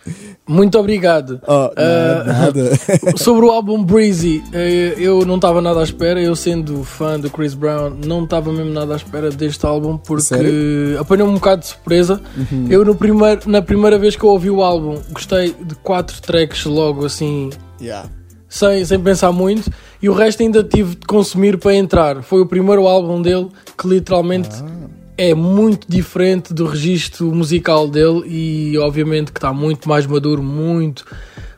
Muito 0.48 0.78
obrigado. 0.78 1.40
Oh, 1.46 1.70
Ah, 1.76 2.24
nada. 2.26 2.70
sobre 3.16 3.46
o 3.46 3.50
álbum 3.50 3.82
Breezy, 3.84 4.42
eh, 4.52 4.94
eu 4.98 5.24
não 5.24 5.36
estava 5.36 5.60
nada 5.62 5.80
à 5.80 5.84
espera. 5.84 6.20
Eu, 6.20 6.34
sendo 6.34 6.82
fã 6.82 7.18
do 7.18 7.30
Chris 7.30 7.54
Brown, 7.54 7.90
não 8.04 8.24
estava 8.24 8.52
mesmo 8.52 8.72
nada 8.72 8.94
à 8.94 8.96
espera 8.96 9.30
deste 9.30 9.64
álbum 9.64 9.96
porque 9.96 10.34
apanhou-me 10.98 11.32
um 11.32 11.36
bocado 11.36 11.60
de 11.62 11.68
surpresa. 11.68 12.20
Uhum. 12.36 12.66
Eu, 12.68 12.84
no 12.84 12.94
primeiro, 12.94 13.48
na 13.48 13.62
primeira 13.62 13.98
vez 13.98 14.16
que 14.16 14.24
eu 14.24 14.30
ouvi 14.30 14.50
o 14.50 14.62
álbum, 14.62 14.98
gostei 15.12 15.54
de 15.64 15.74
quatro 15.76 16.20
tracks 16.20 16.64
logo 16.64 17.04
assim, 17.06 17.50
Yeah. 17.80 18.08
sem, 18.48 18.84
sem 18.84 19.00
pensar 19.00 19.32
muito, 19.32 19.70
e 20.02 20.08
o 20.08 20.12
resto 20.12 20.42
ainda 20.42 20.62
tive 20.64 20.96
de 20.96 21.06
consumir 21.06 21.58
para 21.58 21.74
entrar. 21.74 22.22
Foi 22.22 22.40
o 22.40 22.46
primeiro 22.46 22.86
álbum 22.86 23.20
dele 23.20 23.48
que 23.76 23.88
literalmente 23.88 24.48
é 25.16 25.34
muito 25.34 25.86
diferente 25.86 26.54
do 26.54 26.66
registro 26.66 27.26
musical 27.34 27.86
dele 27.86 28.22
e 28.26 28.78
obviamente 28.78 29.32
que 29.32 29.38
está 29.38 29.52
muito 29.52 29.88
mais 29.88 30.06
maduro, 30.06 30.42
muito 30.42 31.04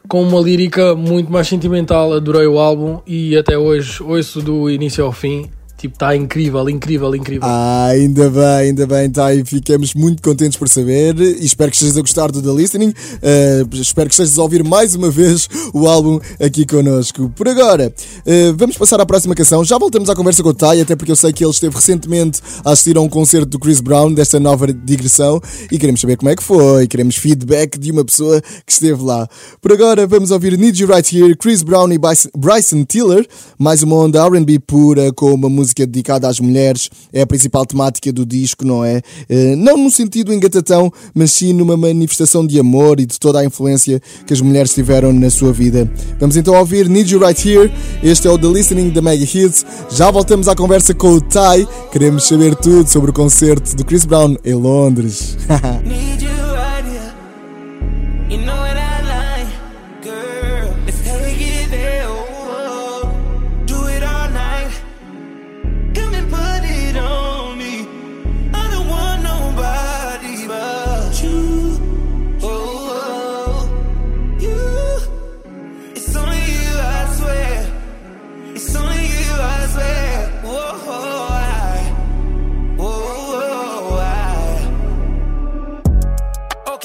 com 0.08 0.22
uma 0.22 0.40
lírica 0.40 0.94
muito 0.94 1.30
mais 1.30 1.46
sentimental. 1.46 2.12
Adorei 2.12 2.46
o 2.46 2.58
álbum 2.58 3.00
e 3.06 3.36
até 3.36 3.56
hoje 3.56 4.02
ouço 4.02 4.42
do 4.42 4.68
início 4.68 5.04
ao 5.04 5.12
fim. 5.12 5.48
Tipo, 5.82 5.96
está 5.96 6.14
incrível, 6.14 6.70
incrível, 6.70 7.12
incrível. 7.16 7.42
Ah, 7.42 7.86
ainda 7.86 8.30
bem, 8.30 8.68
ainda 8.68 8.86
bem, 8.86 9.10
tá, 9.10 9.34
e 9.34 9.44
ficamos 9.44 9.94
muito 9.94 10.22
contentes 10.22 10.56
por 10.56 10.68
saber 10.68 11.18
e 11.18 11.44
espero 11.44 11.72
que 11.72 11.76
estejas 11.76 11.98
a 11.98 12.00
gostar 12.00 12.30
do 12.30 12.40
The 12.40 12.52
Listening. 12.52 12.94
eh, 13.20 13.64
espero 13.72 14.08
que 14.08 14.14
estejas 14.14 14.38
a 14.38 14.42
ouvir 14.44 14.62
mais 14.62 14.94
uma 14.94 15.10
vez 15.10 15.48
o 15.74 15.88
álbum 15.88 16.20
aqui 16.38 16.64
connosco. 16.64 17.28
Por 17.30 17.48
agora, 17.48 17.92
eh, 18.24 18.52
vamos 18.56 18.78
passar 18.78 19.00
à 19.00 19.04
próxima 19.04 19.34
canção. 19.34 19.64
Já 19.64 19.76
voltamos 19.76 20.08
à 20.08 20.14
conversa 20.14 20.40
com 20.40 20.50
o 20.50 20.54
Tai, 20.54 20.80
até 20.80 20.94
porque 20.94 21.10
eu 21.10 21.16
sei 21.16 21.32
que 21.32 21.42
ele 21.42 21.50
esteve 21.50 21.74
recentemente 21.74 22.40
a 22.64 22.70
assistir 22.70 22.96
a 22.96 23.00
um 23.00 23.08
concerto 23.08 23.46
do 23.46 23.58
Chris 23.58 23.80
Brown, 23.80 24.14
desta 24.14 24.38
nova 24.38 24.72
digressão, 24.72 25.40
e 25.68 25.80
queremos 25.80 26.00
saber 26.00 26.16
como 26.16 26.30
é 26.30 26.36
que 26.36 26.44
foi, 26.44 26.86
queremos 26.86 27.16
feedback 27.16 27.76
de 27.76 27.90
uma 27.90 28.04
pessoa 28.04 28.40
que 28.40 28.70
esteve 28.72 29.02
lá. 29.02 29.28
Por 29.60 29.72
agora, 29.72 30.06
vamos 30.06 30.30
ouvir 30.30 30.56
Need 30.56 30.80
You 30.80 30.94
Right 30.94 31.18
Here, 31.18 31.34
Chris 31.34 31.64
Brown 31.64 31.90
e 31.92 31.98
Bryson 32.38 32.84
Tiller, 32.84 33.26
mais 33.58 33.82
uma 33.82 33.96
onda 33.96 34.24
RB 34.24 34.60
pura 34.60 35.12
com 35.12 35.34
uma 35.34 35.48
música 35.48 35.71
dedicada 35.74 36.28
às 36.28 36.38
mulheres, 36.40 36.90
é 37.12 37.22
a 37.22 37.26
principal 37.26 37.64
temática 37.66 38.12
do 38.12 38.24
disco, 38.26 38.64
não 38.64 38.84
é? 38.84 39.00
Eh, 39.28 39.56
Não 39.56 39.76
no 39.76 39.90
sentido 39.90 40.32
engatatão, 40.32 40.92
mas 41.14 41.32
sim 41.32 41.52
numa 41.52 41.76
manifestação 41.76 42.46
de 42.46 42.58
amor 42.58 43.00
e 43.00 43.06
de 43.06 43.18
toda 43.18 43.40
a 43.40 43.44
influência 43.44 44.00
que 44.26 44.32
as 44.32 44.40
mulheres 44.40 44.72
tiveram 44.74 45.12
na 45.12 45.30
sua 45.30 45.52
vida. 45.52 45.90
Vamos 46.18 46.36
então 46.36 46.54
ouvir 46.54 46.88
Need 46.88 47.12
You 47.12 47.24
Right 47.24 47.48
Here, 47.48 47.72
este 48.02 48.26
é 48.26 48.30
o 48.30 48.38
The 48.38 48.48
Listening 48.48 48.90
da 48.90 49.00
Mega 49.00 49.24
Hits. 49.24 49.64
Já 49.90 50.10
voltamos 50.10 50.48
à 50.48 50.54
conversa 50.54 50.94
com 50.94 51.08
o 51.14 51.20
Tai, 51.20 51.66
queremos 51.90 52.24
saber 52.24 52.54
tudo 52.56 52.88
sobre 52.88 53.10
o 53.10 53.14
concerto 53.14 53.74
do 53.76 53.84
Chris 53.84 54.04
Brown 54.04 54.36
em 54.44 54.54
Londres. 54.54 55.36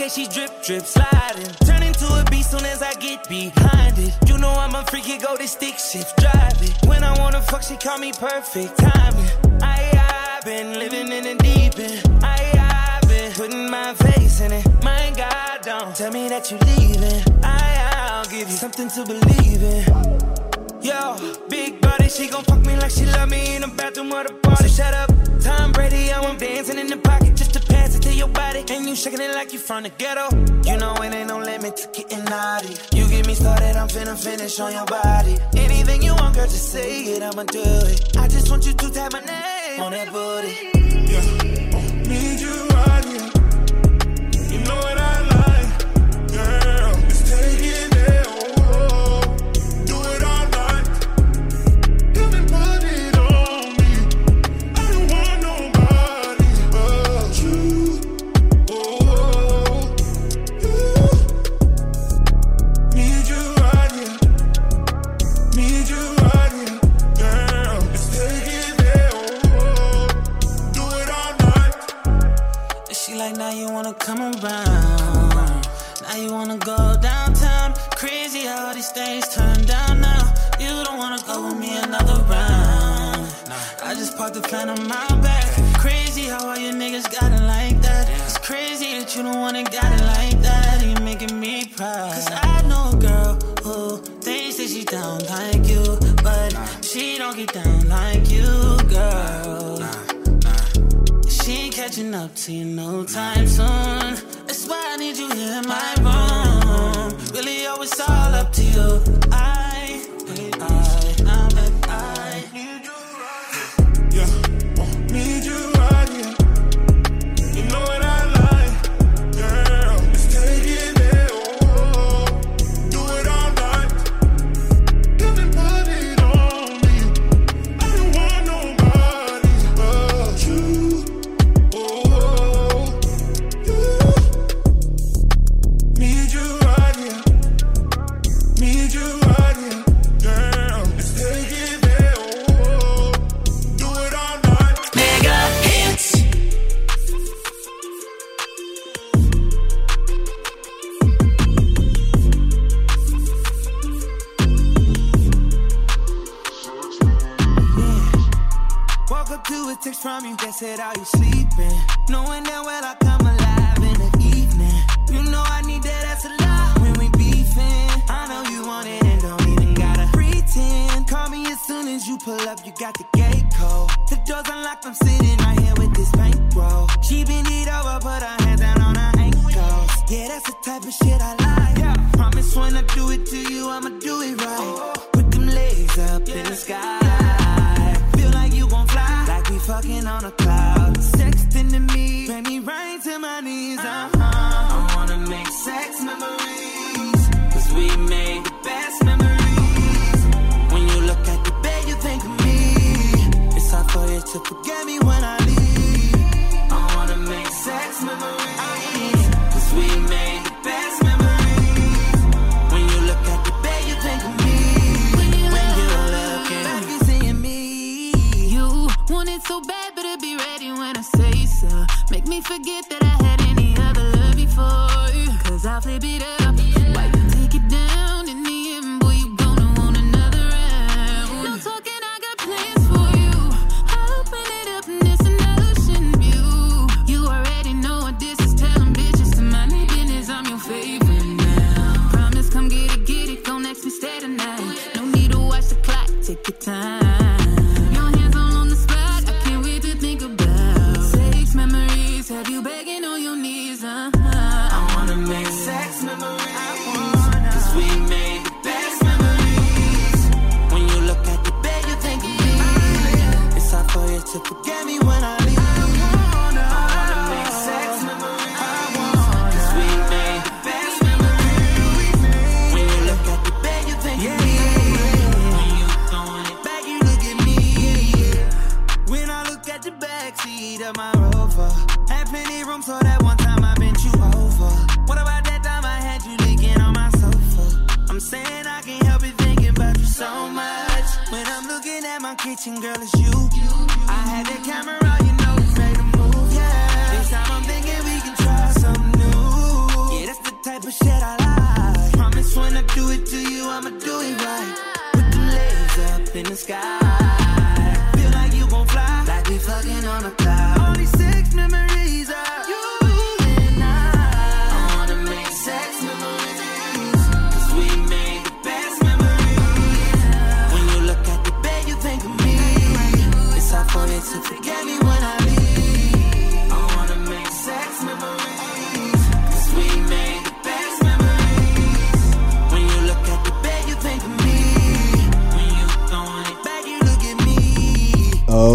Okay, 0.07 0.23
she 0.23 0.29
drip, 0.29 0.63
drip, 0.63 0.85
sliding. 0.85 1.53
Turn 1.65 1.83
into 1.83 2.05
a 2.05 2.23
beast 2.31 2.51
soon 2.51 2.63
as 2.63 2.81
I 2.81 2.93
get 2.93 3.27
behind 3.27 3.99
it. 3.99 4.15
You 4.25 4.37
know 4.37 4.51
I'm 4.51 4.73
a 4.73 4.85
freaky, 4.85 5.17
go 5.17 5.35
to 5.35 5.45
stick 5.45 5.77
shift, 5.77 6.15
drive 6.17 6.61
it. 6.61 6.87
When 6.87 7.03
I 7.03 7.17
wanna 7.19 7.41
fuck, 7.41 7.61
she 7.61 7.75
call 7.75 7.97
me 7.97 8.13
perfect 8.13 8.77
timing. 8.77 9.29
I, 9.61 10.37
I've 10.37 10.45
been 10.45 10.79
living 10.79 11.11
in 11.11 11.23
the 11.25 11.35
deep 11.43 11.77
end. 11.77 12.23
I, 12.23 12.99
I've 13.01 13.09
been 13.09 13.33
putting 13.33 13.69
my 13.69 13.93
face 13.95 14.39
in 14.39 14.53
it. 14.53 14.65
My 14.81 15.11
God, 15.17 15.61
don't 15.63 15.93
tell 15.93 16.11
me 16.13 16.29
that 16.29 16.51
you're 16.51 16.59
leaving. 16.61 17.43
I, 17.43 17.91
I'll 17.93 18.25
give 18.29 18.49
you 18.49 18.55
something 18.55 18.89
to 18.89 19.03
believe 19.03 19.61
in. 19.61 20.46
Yo, 20.87 21.17
big 21.49 21.81
body, 21.81 22.07
she 22.07 22.29
gon' 22.29 22.45
fuck 22.45 22.65
me 22.65 22.73
like 22.77 22.91
she 22.91 23.05
love 23.07 23.29
me 23.29 23.57
in 23.57 23.61
the 23.61 23.67
bathroom 23.67 24.09
or 24.13 24.23
the 24.23 24.33
party. 24.35 24.69
So 24.69 24.83
shut 24.83 24.93
up, 24.93 25.11
Tom 25.41 25.73
Brady, 25.73 26.13
I 26.13 26.23
am 26.23 26.37
dancing 26.37 26.79
in 26.79 26.87
the 26.87 26.95
pocket 26.95 27.35
just 27.35 27.53
to 27.55 27.59
pass 27.59 27.93
it 27.93 28.01
to 28.03 28.13
your 28.13 28.29
body. 28.29 28.63
And 28.69 28.87
you 28.87 28.95
shaking 28.95 29.19
it 29.19 29.35
like 29.35 29.51
you 29.51 29.59
from 29.59 29.83
the 29.83 29.89
ghetto. 29.89 30.29
You 30.63 30.77
know 30.77 30.95
it 31.03 31.13
ain't 31.13 31.27
no 31.27 31.39
limit 31.39 31.75
to 31.75 31.89
getting 31.91 32.23
naughty. 32.23 32.77
You 32.95 33.05
get 33.09 33.27
me 33.27 33.33
started, 33.33 33.75
I'm 33.75 33.89
finna 33.89 34.17
finish 34.17 34.61
on 34.61 34.71
your 34.71 34.85
body. 34.85 35.37
Anything 35.57 36.03
you 36.03 36.15
want, 36.15 36.35
girl, 36.35 36.45
just 36.45 36.71
say 36.71 37.03
it, 37.03 37.21
I'ma 37.21 37.43
do 37.43 37.63
it. 37.65 38.15
I 38.15 38.29
just 38.29 38.49
want 38.49 38.65
you 38.65 38.71
to 38.71 38.89
tap 38.89 39.11
my 39.11 39.19
name 39.19 39.81
on 39.81 39.91
that 39.91 40.13
booty. 40.13 40.87
Need 41.03 41.46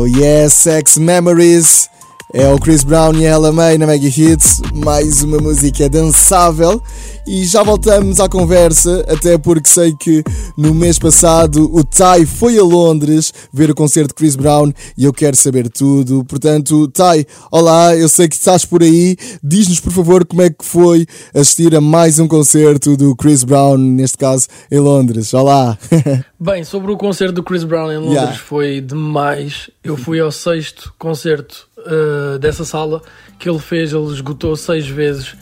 Oh 0.02 0.06
yes, 0.06 0.54
Sex 0.54 0.98
Memories. 0.98 1.88
É 2.34 2.48
o 2.48 2.58
Chris 2.58 2.82
Brown 2.82 3.14
e 3.14 3.24
a 3.24 3.30
Ella 3.30 3.52
May 3.52 3.78
na 3.78 3.86
Mega 3.86 4.08
Hits, 4.08 4.60
mais 4.74 5.22
uma 5.22 5.38
música 5.38 5.88
dançável. 5.88 6.82
E 7.24 7.44
já 7.44 7.62
voltamos 7.62 8.18
à 8.18 8.28
conversa, 8.28 9.04
até 9.06 9.38
porque 9.38 9.68
sei 9.68 9.94
que 9.94 10.24
no 10.56 10.74
mês 10.74 10.98
passado 10.98 11.70
o 11.72 11.84
Tai 11.84 12.26
foi 12.26 12.58
a 12.58 12.64
Londres 12.64 13.32
ver 13.52 13.70
o 13.70 13.76
concerto 13.76 14.08
de 14.08 14.14
Chris 14.14 14.34
Brown 14.34 14.72
e 14.98 15.04
eu 15.04 15.12
quero 15.12 15.36
saber 15.36 15.68
tudo. 15.68 16.24
Portanto, 16.24 16.88
Tai, 16.88 17.24
olá, 17.52 17.94
eu 17.94 18.08
sei 18.08 18.26
que 18.26 18.34
estás 18.34 18.64
por 18.64 18.82
aí. 18.82 19.16
Diz-nos, 19.40 19.78
por 19.78 19.92
favor, 19.92 20.26
como 20.26 20.42
é 20.42 20.50
que 20.50 20.64
foi 20.64 21.06
assistir 21.32 21.76
a 21.76 21.80
mais 21.80 22.18
um 22.18 22.26
concerto 22.26 22.96
do 22.96 23.14
Chris 23.14 23.44
Brown, 23.44 23.78
neste 23.78 24.18
caso 24.18 24.48
em 24.68 24.80
Londres. 24.80 25.32
Olá! 25.32 25.78
Bem, 26.44 26.64
sobre 26.64 26.90
o 26.90 26.96
concerto 26.96 27.34
do 27.34 27.42
Chris 27.44 27.62
Brown 27.62 27.92
em 27.92 27.98
Londres 27.98 28.14
Yeah. 28.14 28.36
foi 28.36 28.80
demais. 28.80 29.70
Eu 29.84 29.96
fui 29.96 30.18
ao 30.18 30.32
sexto 30.32 30.92
concerto 30.98 31.68
uh, 31.78 32.36
dessa 32.40 32.64
sala 32.64 33.00
que 33.38 33.48
ele 33.48 33.60
fez, 33.60 33.92
ele 33.92 34.06
esgotou 34.06 34.56
seis 34.56 34.88
vezes 34.88 35.36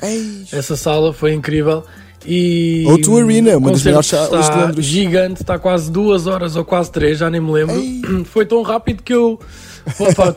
essa 0.52 0.76
sala, 0.76 1.12
foi 1.14 1.32
incrível. 1.32 1.84
E 2.26 2.84
O2 2.86 3.24
Arena, 3.24 3.56
uma 3.56 3.68
o 3.68 3.72
das 3.72 3.82
melhores 3.82 4.08
salas 4.08 4.50
de 4.50 4.56
Londres. 4.58 4.84
Gigante, 4.84 5.40
está 5.40 5.58
quase 5.58 5.90
duas 5.90 6.26
horas 6.26 6.54
ou 6.54 6.66
quase 6.66 6.92
três, 6.92 7.16
já 7.16 7.30
nem 7.30 7.40
me 7.40 7.50
lembro. 7.50 8.24
Foi 8.26 8.44
tão 8.44 8.60
rápido 8.60 9.02
que 9.02 9.14
eu. 9.14 9.40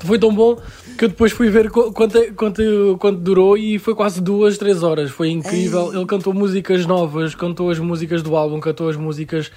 Foi 0.05 0.17
tão 0.17 0.33
bom 0.33 0.57
que 0.97 1.03
eu 1.03 1.09
depois 1.09 1.33
fui 1.33 1.49
ver 1.49 1.69
qu- 1.69 1.91
quanto, 1.91 2.33
quanto, 2.35 2.97
quanto 2.99 3.19
durou 3.19 3.57
e 3.57 3.77
foi 3.79 3.93
quase 3.93 4.21
duas, 4.21 4.57
três 4.57 4.81
horas. 4.81 5.11
Foi 5.11 5.29
incrível. 5.29 5.93
Ele 5.93 6.05
cantou 6.05 6.33
músicas 6.33 6.85
novas, 6.85 7.35
cantou 7.35 7.69
as 7.69 7.79
músicas 7.79 8.23
do 8.23 8.33
álbum, 8.37 8.61
cantou 8.61 8.87
as 8.87 8.95
músicas 8.95 9.51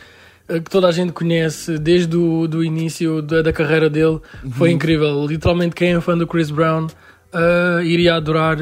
que 0.49 0.71
toda 0.71 0.89
a 0.89 0.93
gente 0.93 1.13
conhece 1.13 1.79
desde 1.79 2.17
o 2.17 2.47
do 2.47 2.63
início 2.63 3.21
da, 3.23 3.43
da 3.43 3.53
carreira 3.53 3.91
dele. 3.91 4.21
Foi 4.53 4.69
Uhum. 4.71 4.75
incrível. 4.77 5.27
Literalmente, 5.27 5.75
quem 5.75 5.95
é 5.95 6.01
fã 6.01 6.17
do 6.17 6.27
Chris 6.27 6.51
Brown 6.51 6.87
eh, 7.33 7.81
iria 7.85 8.15
adorar, 8.15 8.57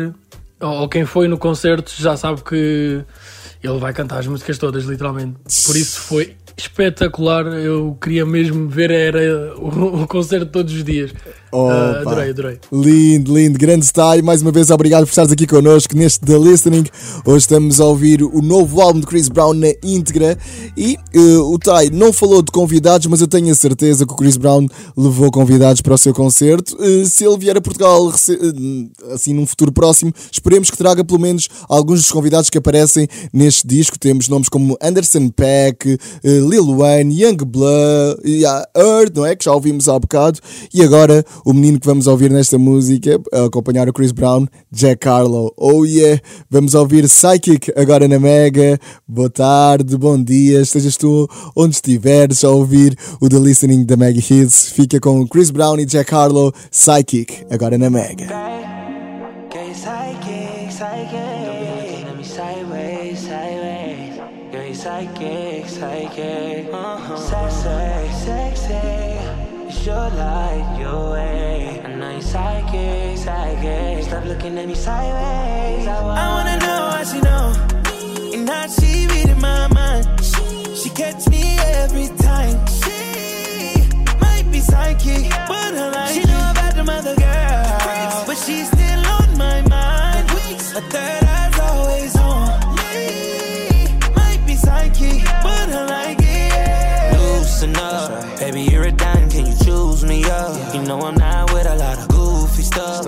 ou, 0.60 0.70
ou 0.70 0.88
quem 0.88 1.04
foi 1.04 1.28
no 1.28 1.36
concerto 1.38 1.92
já 1.96 2.16
sabe 2.16 2.42
que 2.42 3.02
ele 3.62 3.78
vai 3.78 3.92
cantar 3.92 4.18
as 4.20 4.26
músicas 4.26 4.58
todas, 4.58 4.84
literalmente. 4.84 5.36
Por 5.66 5.76
isso 5.76 6.00
foi 6.00 6.36
espetacular. 6.56 7.46
Eu 7.46 7.96
queria 8.00 8.24
mesmo 8.24 8.68
ver 8.68 8.90
era 8.90 9.54
o, 9.56 10.02
o 10.02 10.06
concerto 10.06 10.46
todos 10.46 10.72
os 10.72 10.84
dias. 10.84 11.12
Ah, 11.54 12.00
adorei, 12.00 12.30
adorei. 12.30 12.58
Lindo, 12.72 13.36
lindo, 13.36 13.58
grande 13.58 13.86
style. 13.86 14.22
Mais 14.22 14.42
uma 14.42 14.50
vez, 14.50 14.70
obrigado 14.70 15.04
por 15.04 15.10
estares 15.10 15.30
aqui 15.30 15.46
connosco 15.46 15.96
neste 15.96 16.20
The 16.20 16.36
Listening. 16.36 16.84
Hoje 17.24 17.38
estamos 17.38 17.80
a 17.80 17.84
ouvir 17.84 18.24
o 18.24 18.42
novo 18.42 18.80
álbum 18.80 18.98
de 18.98 19.06
Chris 19.06 19.28
Brown 19.28 19.54
na 19.54 19.68
íntegra. 19.82 20.36
E 20.76 20.98
eh, 21.14 21.36
o 21.38 21.56
Tai 21.58 21.90
não 21.90 22.12
falou 22.12 22.42
de 22.42 22.50
convidados, 22.50 23.06
mas 23.06 23.20
eu 23.20 23.28
tenho 23.28 23.52
a 23.52 23.54
certeza 23.54 24.04
que 24.04 24.12
o 24.12 24.16
Chris 24.16 24.36
Brown 24.36 24.66
levou 24.96 25.30
convidados 25.30 25.80
para 25.80 25.94
o 25.94 25.98
seu 25.98 26.12
concerto. 26.12 26.76
Eh, 26.80 27.04
se 27.04 27.24
ele 27.24 27.38
vier 27.38 27.56
a 27.56 27.60
Portugal 27.60 28.10
eh, 28.10 29.12
assim 29.12 29.32
num 29.32 29.46
futuro 29.46 29.70
próximo, 29.70 30.12
esperemos 30.32 30.70
que 30.70 30.76
traga 30.76 31.04
pelo 31.04 31.20
menos 31.20 31.48
alguns 31.68 32.00
dos 32.00 32.10
convidados 32.10 32.50
que 32.50 32.58
aparecem 32.58 33.06
neste 33.32 33.64
disco. 33.64 33.96
Temos 33.96 34.28
nomes 34.28 34.48
como 34.48 34.76
Anderson 34.82 35.28
Peck, 35.28 35.98
Lil 36.44 36.76
Wayne, 36.76 37.22
Young 37.22 37.36
Blood, 37.36 38.20
e 38.24 38.44
a 38.44 38.66
Earth, 38.76 39.14
não 39.14 39.26
é? 39.26 39.34
Que 39.34 39.44
já 39.44 39.52
ouvimos 39.52 39.88
há 39.88 39.98
bocado. 39.98 40.38
E 40.72 40.82
agora, 40.82 41.24
o 41.44 41.52
menino 41.52 41.80
que 41.80 41.86
vamos 41.86 42.06
ouvir 42.06 42.30
nesta 42.30 42.58
música, 42.58 43.20
a 43.32 43.44
acompanhar 43.44 43.88
o 43.88 43.92
Chris 43.92 44.12
Brown, 44.12 44.46
Jack 44.70 45.08
Harlow. 45.08 45.52
Oh 45.56 45.84
yeah! 45.84 46.20
Vamos 46.50 46.74
ouvir 46.74 47.04
Psychic 47.08 47.72
agora 47.76 48.06
na 48.08 48.18
Mega. 48.18 48.78
Boa 49.06 49.30
tarde, 49.30 49.96
bom 49.96 50.22
dia, 50.22 50.60
estejas 50.60 50.96
tu 50.96 51.28
onde 51.56 51.74
estiveres 51.74 52.44
a 52.44 52.50
ouvir 52.50 52.96
o 53.20 53.28
The 53.28 53.38
Listening 53.38 53.84
da 53.84 53.96
Mega 53.96 54.20
Hits. 54.20 54.70
Fica 54.70 55.00
com 55.00 55.26
Chris 55.26 55.50
Brown 55.50 55.78
e 55.78 55.86
Jack 55.86 56.14
Harlow, 56.14 56.52
Psychic, 56.70 57.46
agora 57.50 57.76
na 57.78 57.90
Mega. 57.90 58.63
Psychic. 73.24 74.04
Stop 74.04 74.24
looking 74.24 74.58
at 74.58 74.66
me 74.66 74.74
sideways. 74.74 75.86
I 75.86 75.96
I 76.22 76.26
wanna 76.34 76.56
know 76.64 76.82
how 76.94 77.04
she 77.10 77.20
know, 77.28 77.44
and 78.34 78.48
how 78.48 78.66
she 78.76 79.06
reading 79.12 79.40
my 79.40 79.66
mind. 79.68 80.04
She 80.80 80.88
catch 80.90 81.26
me 81.28 81.44
every 81.82 82.08
time. 82.28 82.56
She 82.80 83.00
might 84.24 84.46
be 84.52 84.60
psychic, 84.60 85.24
but 85.50 85.70
her 85.78 85.90
like 85.96 86.14
she 86.14 86.22
know 86.30 86.44
about 86.54 86.74
the 86.78 86.84
mother 86.84 87.16
girl, 87.16 88.24
but 88.28 88.36
she's 88.44 88.68
still 88.74 89.02
on 89.18 89.28
my 89.38 89.58
mind. 89.74 90.24
A 90.80 90.82
third 90.94 91.24
eye's 91.38 91.58
always 91.68 92.16
on 92.16 92.74
me. 92.80 93.86
Might 94.16 94.42
be 94.44 94.54
psychic, 94.56 95.22
but 95.46 95.66
her 95.74 95.86
like 95.86 96.18
it. 96.20 97.18
Loosen 97.20 97.76
up, 97.76 98.38
baby, 98.40 98.62
you're 98.62 98.82
a 98.82 98.92
dime. 98.92 99.30
Can 99.30 99.46
you 99.46 99.56
choose 99.64 100.04
me 100.04 100.24
up? 100.24 100.74
You 100.74 100.82
know 100.82 101.00
I'm 101.00 101.14
not 101.14 101.52
with 101.54 101.66
a 101.66 101.76
lot 101.76 101.98
of 101.98 102.13
stuff. 102.74 103.06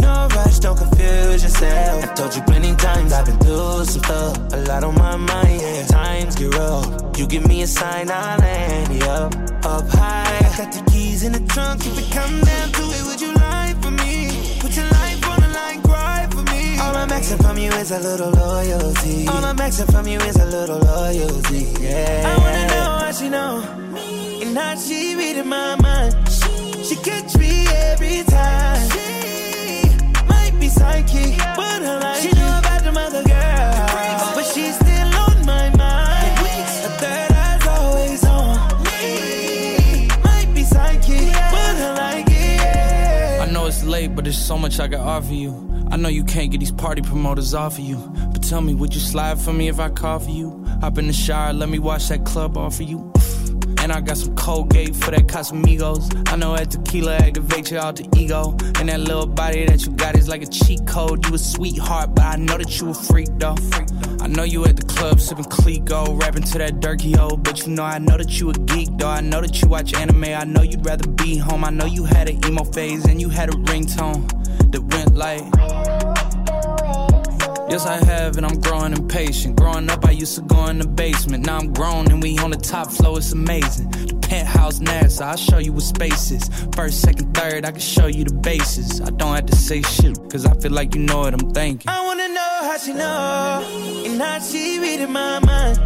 No 0.00 0.28
rush, 0.36 0.58
don't 0.58 0.76
confuse 0.76 1.42
yourself. 1.42 2.04
I 2.04 2.14
told 2.14 2.34
you 2.36 2.42
plenty 2.42 2.74
times 2.76 3.12
I've 3.12 3.26
been 3.26 3.38
through 3.38 3.84
some 3.84 4.02
stuff. 4.02 4.36
A 4.52 4.56
lot 4.68 4.84
on 4.84 4.94
my 4.94 5.16
mind, 5.16 5.60
yeah. 5.60 5.86
Times 5.86 6.36
get 6.36 6.54
rough. 6.54 7.18
You 7.18 7.26
give 7.26 7.46
me 7.46 7.62
a 7.62 7.66
sign, 7.66 8.10
I'll 8.10 8.38
land 8.38 8.94
you 8.94 9.08
up, 9.08 9.34
up 9.64 9.88
high. 9.88 10.38
I 10.46 10.56
got 10.58 10.72
the 10.72 10.82
keys 10.90 11.22
in 11.24 11.32
the 11.32 11.40
trunk. 11.52 11.86
If 11.86 11.98
it 11.98 12.10
come 12.12 12.40
down 12.50 12.68
to 12.78 12.82
it, 12.96 13.02
would 13.08 13.20
you 13.20 13.32
lie 13.34 13.74
for 13.80 13.90
me? 13.90 14.58
Put 14.60 14.76
your 14.76 14.88
life 15.00 15.28
on 15.30 15.40
the 15.40 15.50
line, 15.60 15.82
cry 15.82 16.28
for 16.30 16.42
me. 16.52 16.78
All 16.78 16.94
I'm 16.96 17.10
asking 17.10 17.38
from 17.38 17.56
you 17.58 17.70
is 17.82 17.90
a 17.90 18.00
little 18.00 18.30
loyalty. 18.30 19.26
All 19.28 19.44
I'm 19.44 19.60
asking 19.60 19.86
from 19.86 20.06
you 20.06 20.18
is 20.20 20.36
a 20.36 20.46
little 20.46 20.78
loyalty, 20.78 21.62
yeah. 21.80 22.30
I 22.30 22.34
wanna 22.42 22.66
know 22.74 22.88
how 23.02 23.12
she 23.12 23.28
know, 23.28 23.52
and 24.42 24.56
how 24.56 24.76
she 24.76 25.14
reading 25.16 25.48
my 25.48 25.76
mind. 25.76 26.14
She 26.88 26.96
catch 26.96 27.36
me 27.36 27.66
every 27.68 28.22
time. 28.24 28.88
She 28.90 29.82
might 30.26 30.52
be 30.58 30.68
psychic, 30.68 31.36
but 31.36 31.82
her 31.82 32.00
like 32.00 32.22
she 32.22 32.32
know 32.32 32.58
about 32.58 32.82
the 32.82 32.92
mother 32.92 33.22
girl, 33.24 34.32
but 34.34 34.44
she's 34.44 34.74
still 34.74 35.14
on 35.26 35.44
my 35.44 35.68
mind. 35.76 36.38
A 36.40 36.90
third 36.96 37.32
eye's 37.32 37.66
always 37.66 38.24
on 38.24 38.82
me. 38.84 40.08
Might 40.24 40.50
be 40.54 40.62
psychic, 40.62 41.30
but 41.52 41.76
her 41.76 41.94
like 41.94 42.26
it. 42.30 43.40
I 43.42 43.50
know 43.52 43.66
it's 43.66 43.84
late, 43.84 44.14
but 44.14 44.24
there's 44.24 44.42
so 44.42 44.56
much 44.56 44.80
I 44.80 44.88
can 44.88 45.00
offer 45.00 45.34
you. 45.34 45.52
I 45.90 45.98
know 45.98 46.08
you 46.08 46.24
can't 46.24 46.50
get 46.50 46.60
these 46.60 46.72
party 46.72 47.02
promoters 47.02 47.52
off 47.52 47.78
of 47.78 47.84
you. 47.84 47.98
But 48.32 48.42
tell 48.42 48.62
me, 48.62 48.72
would 48.72 48.94
you 48.94 49.00
slide 49.00 49.38
for 49.38 49.52
me 49.52 49.68
if 49.68 49.78
I 49.78 49.90
call 49.90 50.20
for 50.20 50.30
you? 50.30 50.64
Hop 50.80 50.96
in 50.96 51.08
the 51.08 51.12
shower, 51.12 51.52
let 51.52 51.68
me 51.68 51.78
wash 51.78 52.08
that 52.08 52.24
club 52.24 52.56
off 52.56 52.80
of 52.80 52.88
you. 52.88 53.12
And 53.88 53.96
I 53.96 54.02
got 54.02 54.18
some 54.18 54.36
Colgate 54.36 54.94
for 54.94 55.12
that 55.12 55.28
Casamigos. 55.28 56.30
I 56.30 56.36
know 56.36 56.54
that 56.54 56.70
tequila 56.70 57.16
activates 57.20 57.70
your 57.70 57.80
alter 57.80 58.04
ego. 58.14 58.50
And 58.78 58.90
that 58.90 59.00
little 59.00 59.26
body 59.26 59.64
that 59.64 59.82
you 59.86 59.92
got 59.92 60.14
is 60.14 60.28
like 60.28 60.42
a 60.42 60.46
cheat 60.46 60.86
code. 60.86 61.26
You 61.26 61.36
a 61.36 61.38
sweetheart, 61.38 62.14
but 62.14 62.22
I 62.22 62.36
know 62.36 62.58
that 62.58 62.78
you 62.78 62.90
a 62.90 62.92
freak 62.92 63.30
though. 63.38 63.56
I 64.20 64.26
know 64.26 64.42
you 64.42 64.66
at 64.66 64.76
the 64.76 64.82
club 64.82 65.20
sipping 65.20 65.46
Clicquot, 65.46 66.20
rapping 66.20 66.42
to 66.42 66.58
that 66.58 66.80
Durkee 66.80 67.16
O. 67.16 67.38
But 67.38 67.66
you 67.66 67.72
know, 67.72 67.82
I 67.82 67.98
know 67.98 68.18
that 68.18 68.38
you 68.38 68.50
a 68.50 68.52
geek 68.52 68.90
though. 68.98 69.08
I 69.08 69.22
know 69.22 69.40
that 69.40 69.62
you 69.62 69.68
watch 69.68 69.94
anime. 69.94 70.24
I 70.24 70.44
know 70.44 70.60
you'd 70.60 70.84
rather 70.84 71.08
be 71.08 71.38
home. 71.38 71.64
I 71.64 71.70
know 71.70 71.86
you 71.86 72.04
had 72.04 72.28
an 72.28 72.44
emo 72.44 72.64
phase 72.64 73.06
and 73.06 73.18
you 73.18 73.30
had 73.30 73.48
a 73.48 73.56
ringtone 73.56 74.28
that 74.70 74.82
went 74.82 75.16
like. 75.16 75.97
Yes, 77.70 77.84
I 77.84 78.02
have, 78.06 78.38
and 78.38 78.46
I'm 78.46 78.58
growing 78.60 78.92
impatient. 78.92 79.56
Growing 79.56 79.90
up, 79.90 80.04
I 80.06 80.12
used 80.12 80.34
to 80.36 80.40
go 80.40 80.66
in 80.66 80.78
the 80.78 80.88
basement. 80.88 81.44
Now 81.44 81.58
I'm 81.58 81.72
grown, 81.72 82.10
and 82.10 82.22
we 82.22 82.38
on 82.38 82.50
the 82.50 82.56
top 82.56 82.90
floor. 82.90 83.18
It's 83.18 83.32
amazing. 83.32 83.90
The 83.90 84.14
penthouse 84.14 84.78
NASA, 84.78 85.22
I'll 85.22 85.36
show 85.36 85.58
you 85.58 85.72
what 85.74 85.82
space 85.82 86.30
is. 86.30 86.48
First, 86.74 87.02
second, 87.02 87.34
third, 87.34 87.66
I 87.66 87.70
can 87.72 87.80
show 87.80 88.06
you 88.06 88.24
the 88.24 88.32
bases. 88.34 89.02
I 89.02 89.10
don't 89.10 89.34
have 89.34 89.46
to 89.46 89.56
say 89.56 89.82
shit, 89.82 90.16
cause 90.30 90.46
I 90.46 90.54
feel 90.54 90.72
like 90.72 90.94
you 90.94 91.02
know 91.02 91.18
what 91.18 91.34
I'm 91.34 91.50
thinking. 91.52 91.90
I 91.90 92.04
wanna 92.06 92.28
know 92.28 92.58
how 92.62 92.78
she 92.78 92.92
know, 92.94 94.04
and 94.06 94.20
how 94.20 94.38
she 94.40 94.78
reading 94.78 95.12
my 95.12 95.38
mind. 95.40 95.78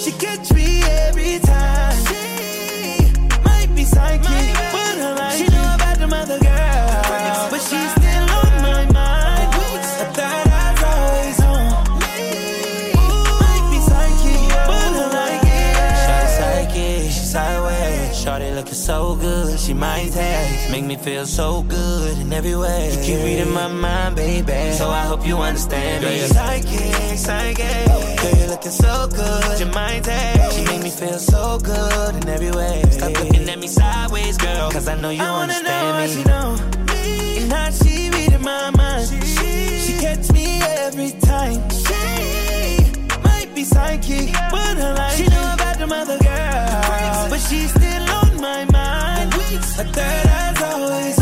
She 0.00 0.12
catch 0.12 0.50
me 0.54 0.82
every 0.84 1.38
time. 1.40 1.96
She 2.06 3.38
might 3.44 3.68
be 3.76 3.84
psychic, 3.84 4.24
but 4.24 4.96
her 5.02 5.14
like 5.18 5.36
she 5.36 5.44
so 18.90 19.14
good, 19.14 19.60
she 19.60 19.72
might 19.72 20.10
taste. 20.10 20.68
Make 20.72 20.84
me 20.84 20.96
feel 20.96 21.24
so 21.24 21.62
good 21.62 22.18
in 22.18 22.32
every 22.32 22.56
way. 22.56 22.90
You 22.92 23.00
keep 23.06 23.18
reading 23.24 23.52
my 23.52 23.68
mind, 23.68 24.16
baby. 24.16 24.72
So 24.72 24.88
I 24.90 25.02
hope 25.10 25.24
you 25.24 25.36
understand 25.38 26.02
Girl, 26.02 26.10
me. 26.10 26.18
you're 26.18 26.26
psychic, 26.26 27.18
psychic. 27.26 27.86
Girl, 28.20 28.34
you're 28.40 28.48
looking 28.48 28.72
so 28.72 29.06
good, 29.06 29.60
your 29.60 29.72
mind 29.72 30.04
taste. 30.06 30.56
She 30.56 30.64
make 30.64 30.82
me 30.82 30.90
feel 30.90 31.20
so 31.20 31.58
good 31.62 32.16
in 32.16 32.28
every 32.28 32.50
way. 32.50 32.82
Stop 32.90 33.12
looking 33.20 33.48
at 33.48 33.58
me 33.60 33.68
sideways, 33.68 34.36
girl. 34.36 34.72
Cause 34.72 34.88
I 34.88 34.96
know 35.00 35.10
you 35.10 35.22
I 35.22 35.30
wanna 35.38 35.62
know 35.62 35.70
understand 35.92 36.10
she 36.10 36.18
me. 36.18 36.24
know, 36.24 36.48
and 37.42 37.52
how 37.52 37.70
she 37.70 38.10
reading 38.10 38.42
my 38.42 38.70
mind. 38.70 39.06
She 39.08 39.20
she 39.84 39.92
catch 40.04 40.32
me 40.32 40.46
every 40.86 41.12
time. 41.30 41.60
She 41.70 43.20
might 43.22 43.50
be 43.54 43.62
psychic, 43.62 44.32
but 44.50 44.76
like 44.98 45.16
she 45.16 45.26
know 45.28 45.49
mind. 49.84 49.96
A 49.96 50.00
third 50.00 50.62
always 50.62 51.19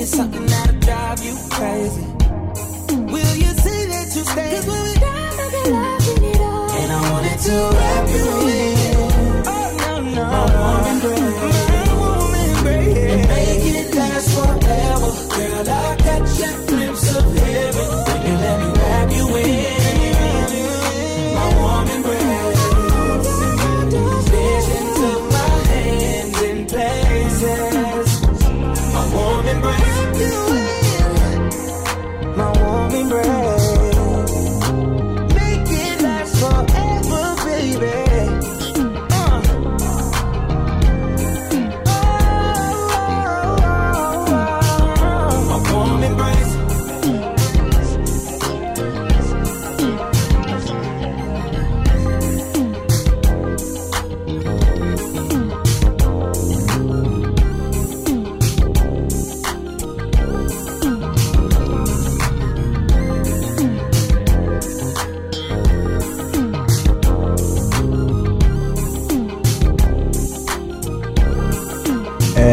You're 0.00 0.06
something 0.06 0.46
that'll 0.46 0.80
drive 0.80 1.22
you 1.22 1.36
crazy. 1.50 2.06
Will 3.12 3.36
you 3.36 3.52
say 3.60 3.84
that 3.92 4.08
you 4.16 4.24
stay? 4.24 4.50
Cause 4.56 4.66
when 4.66 4.82
we 4.82 4.94
die, 4.94 5.36
can 5.36 5.72
love 5.72 6.16
in 6.16 6.24
it 6.24 6.40
all. 6.40 6.70
And 6.70 6.90
I 6.90 7.12
wanted 7.12 7.38
to 7.38 7.79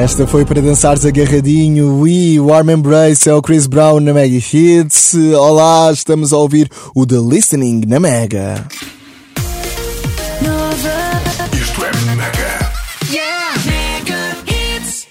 Esta 0.08 0.26
foi 0.26 0.46
para 0.46 0.62
dançares 0.62 1.06
agarradinho. 1.06 2.00
We 2.00 2.40
Warm 2.40 2.70
Embrace 2.70 3.30
é 3.30 3.34
o 3.34 3.42
Chris 3.42 3.68
Brown 3.68 4.00
na 4.00 4.14
Mega 4.14 4.38
Hits. 4.38 5.14
Olá, 5.38 5.92
estamos 5.92 6.32
a 6.32 6.38
ouvir 6.38 6.70
o 6.96 7.06
The 7.06 7.18
Listening 7.18 7.82
na 7.86 8.00
Mega. 8.00 8.66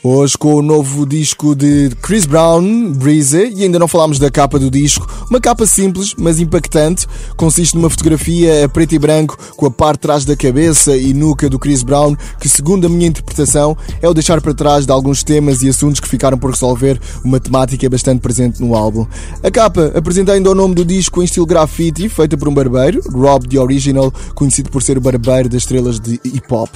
Hoje 0.09 0.39
com 0.39 0.55
o 0.55 0.63
novo 0.63 1.05
disco 1.05 1.53
de 1.53 1.91
Chris 2.01 2.27
Brown, 2.27 2.93
Breezy, 2.93 3.53
e 3.57 3.65
ainda 3.65 3.77
não 3.77 3.89
falámos 3.89 4.21
da 4.21 4.31
capa 4.31 4.57
do 4.57 4.71
disco. 4.71 5.05
Uma 5.29 5.41
capa 5.41 5.67
simples, 5.67 6.15
mas 6.17 6.39
impactante. 6.39 7.09
Consiste 7.37 7.75
numa 7.75 7.91
fotografia 7.91 8.65
a 8.65 8.69
preto 8.69 8.95
e 8.95 9.01
branco 9.01 9.37
com 9.57 9.67
a 9.67 9.71
parte 9.71 9.97
de 9.97 10.03
trás 10.03 10.25
da 10.25 10.37
cabeça 10.37 10.97
e 10.97 11.13
nuca 11.13 11.51
do 11.51 11.59
Chris 11.59 11.83
Brown, 11.83 12.15
que, 12.39 12.49
segundo 12.49 12.87
a 12.87 12.89
minha 12.89 13.09
interpretação, 13.09 13.77
é 14.01 14.09
o 14.09 14.15
deixar 14.15 14.41
para 14.41 14.55
trás 14.55 14.87
de 14.87 14.93
alguns 14.93 15.25
temas 15.25 15.61
e 15.63 15.69
assuntos 15.69 15.99
que 15.99 16.07
ficaram 16.07 16.39
por 16.39 16.53
resolver, 16.53 17.01
uma 17.25 17.41
temática 17.41 17.91
bastante 17.91 18.21
presente 18.21 18.63
no 18.63 18.77
álbum. 18.77 19.09
A 19.43 19.51
capa 19.51 19.91
apresenta 19.93 20.31
ainda 20.31 20.53
o 20.53 20.55
nome 20.55 20.77
do 20.77 20.85
disco 20.85 21.21
em 21.21 21.25
estilo 21.25 21.47
graffiti, 21.47 22.09
feita 22.09 22.37
por 22.37 22.47
um 22.47 22.55
barbeiro, 22.55 23.03
Rob 23.11 23.49
The 23.49 23.59
Original, 23.59 24.15
conhecido 24.37 24.71
por 24.71 24.85
ser 24.85 24.99
o 24.99 25.01
barbeiro 25.01 25.49
das 25.49 25.63
estrelas 25.63 25.99
de 25.99 26.21
hip 26.25 26.47
hop. 26.49 26.71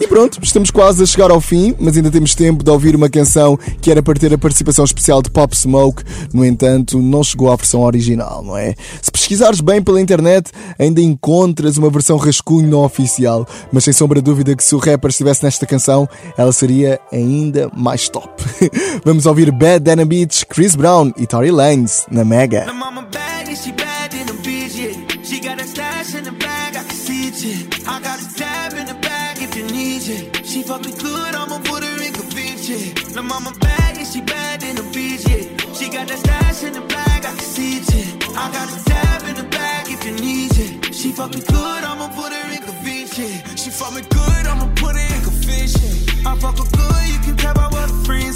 E 0.00 0.08
pronto, 0.08 0.40
estamos 0.42 0.72
quase 0.72 1.00
a 1.00 1.06
chegar 1.06 1.30
ao 1.30 1.40
fim, 1.40 1.76
mas 1.78 1.96
ainda 1.96 2.10
temos 2.10 2.34
tempo 2.34 2.64
de 2.64 2.71
ouvir 2.72 2.96
uma 2.96 3.08
canção 3.08 3.58
que 3.80 3.90
era 3.90 4.02
para 4.02 4.18
ter 4.18 4.32
a 4.32 4.38
participação 4.38 4.84
especial 4.84 5.22
de 5.22 5.30
Pop 5.30 5.56
Smoke, 5.56 6.02
no 6.32 6.44
entanto, 6.44 7.00
não 7.00 7.22
chegou 7.22 7.50
à 7.50 7.56
versão 7.56 7.82
original, 7.82 8.42
não 8.42 8.56
é? 8.56 8.74
Se 9.00 9.10
pesquisares 9.10 9.60
bem 9.60 9.82
pela 9.82 10.00
internet, 10.00 10.50
ainda 10.78 11.00
encontras 11.00 11.76
uma 11.76 11.90
versão 11.90 12.16
rascunho 12.16 12.68
não 12.68 12.84
oficial, 12.84 13.46
mas 13.72 13.84
sem 13.84 13.92
sombra 13.92 14.20
de 14.20 14.24
dúvida 14.24 14.56
que 14.56 14.64
se 14.64 14.74
o 14.74 14.78
rapper 14.78 15.10
estivesse 15.10 15.44
nesta 15.44 15.66
canção, 15.66 16.08
ela 16.36 16.52
seria 16.52 17.00
ainda 17.12 17.70
mais 17.74 18.08
top. 18.08 18.42
Vamos 19.04 19.26
ouvir 19.26 19.50
Bad 19.50 19.80
Dana 19.80 20.04
Beach, 20.04 20.46
Chris 20.46 20.74
Brown 20.74 21.12
e 21.16 21.26
Tory 21.26 21.50
Lanez 21.50 22.06
na 22.10 22.24
Mega. 22.24 22.66
I 27.84 28.00
got 28.00 28.20
a 28.20 28.34
tab 28.36 28.74
in 28.74 28.86
the 28.86 28.94
bag 28.94 29.42
if 29.42 29.56
you 29.56 29.64
need 29.66 30.02
it. 30.08 30.46
She 30.46 30.60
me 30.60 30.92
good, 30.92 31.34
I'ma 31.34 31.58
put 31.64 31.91
yeah. 32.72 33.16
My 33.16 33.22
mama 33.22 33.52
bad 33.60 33.98
and 33.98 34.06
she 34.06 34.20
bad 34.20 34.62
in 34.62 34.76
the 34.76 34.82
beach, 34.94 35.24
yeah. 35.28 35.44
She 35.74 35.88
got 35.88 36.10
a 36.10 36.16
stash 36.16 36.62
in 36.62 36.72
the 36.72 36.80
bag, 36.80 37.24
I 37.24 37.32
can 37.32 37.38
see 37.38 37.78
it, 37.78 37.94
yeah. 37.94 38.38
I 38.38 38.50
got 38.52 38.68
a 38.68 38.84
tab 38.84 39.22
in 39.28 39.34
the 39.36 39.44
bag 39.44 39.86
if 39.88 40.04
you 40.04 40.12
need 40.12 40.52
it. 40.56 40.94
She 40.94 41.12
fuck 41.12 41.34
me 41.34 41.40
good, 41.40 41.84
I'ma 41.84 42.08
put 42.08 42.32
her 42.32 42.52
in 42.52 42.62
convince, 42.62 43.18
yeah. 43.18 43.54
She 43.56 43.70
fuck 43.70 43.94
me 43.94 44.02
good, 44.02 44.46
I'ma 44.46 44.66
put 44.76 44.96
her 44.96 45.06
in 45.16 45.22
yeah. 45.84 46.30
I 46.30 46.38
fuck 46.38 46.58
her 46.58 46.68
good, 46.76 47.08
you 47.12 47.18
can 47.24 47.36
tell 47.36 47.54
by 47.54 47.68
what 47.68 47.90
her 47.90 48.04
friends 48.04 48.31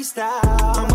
freestyle. 0.00 0.89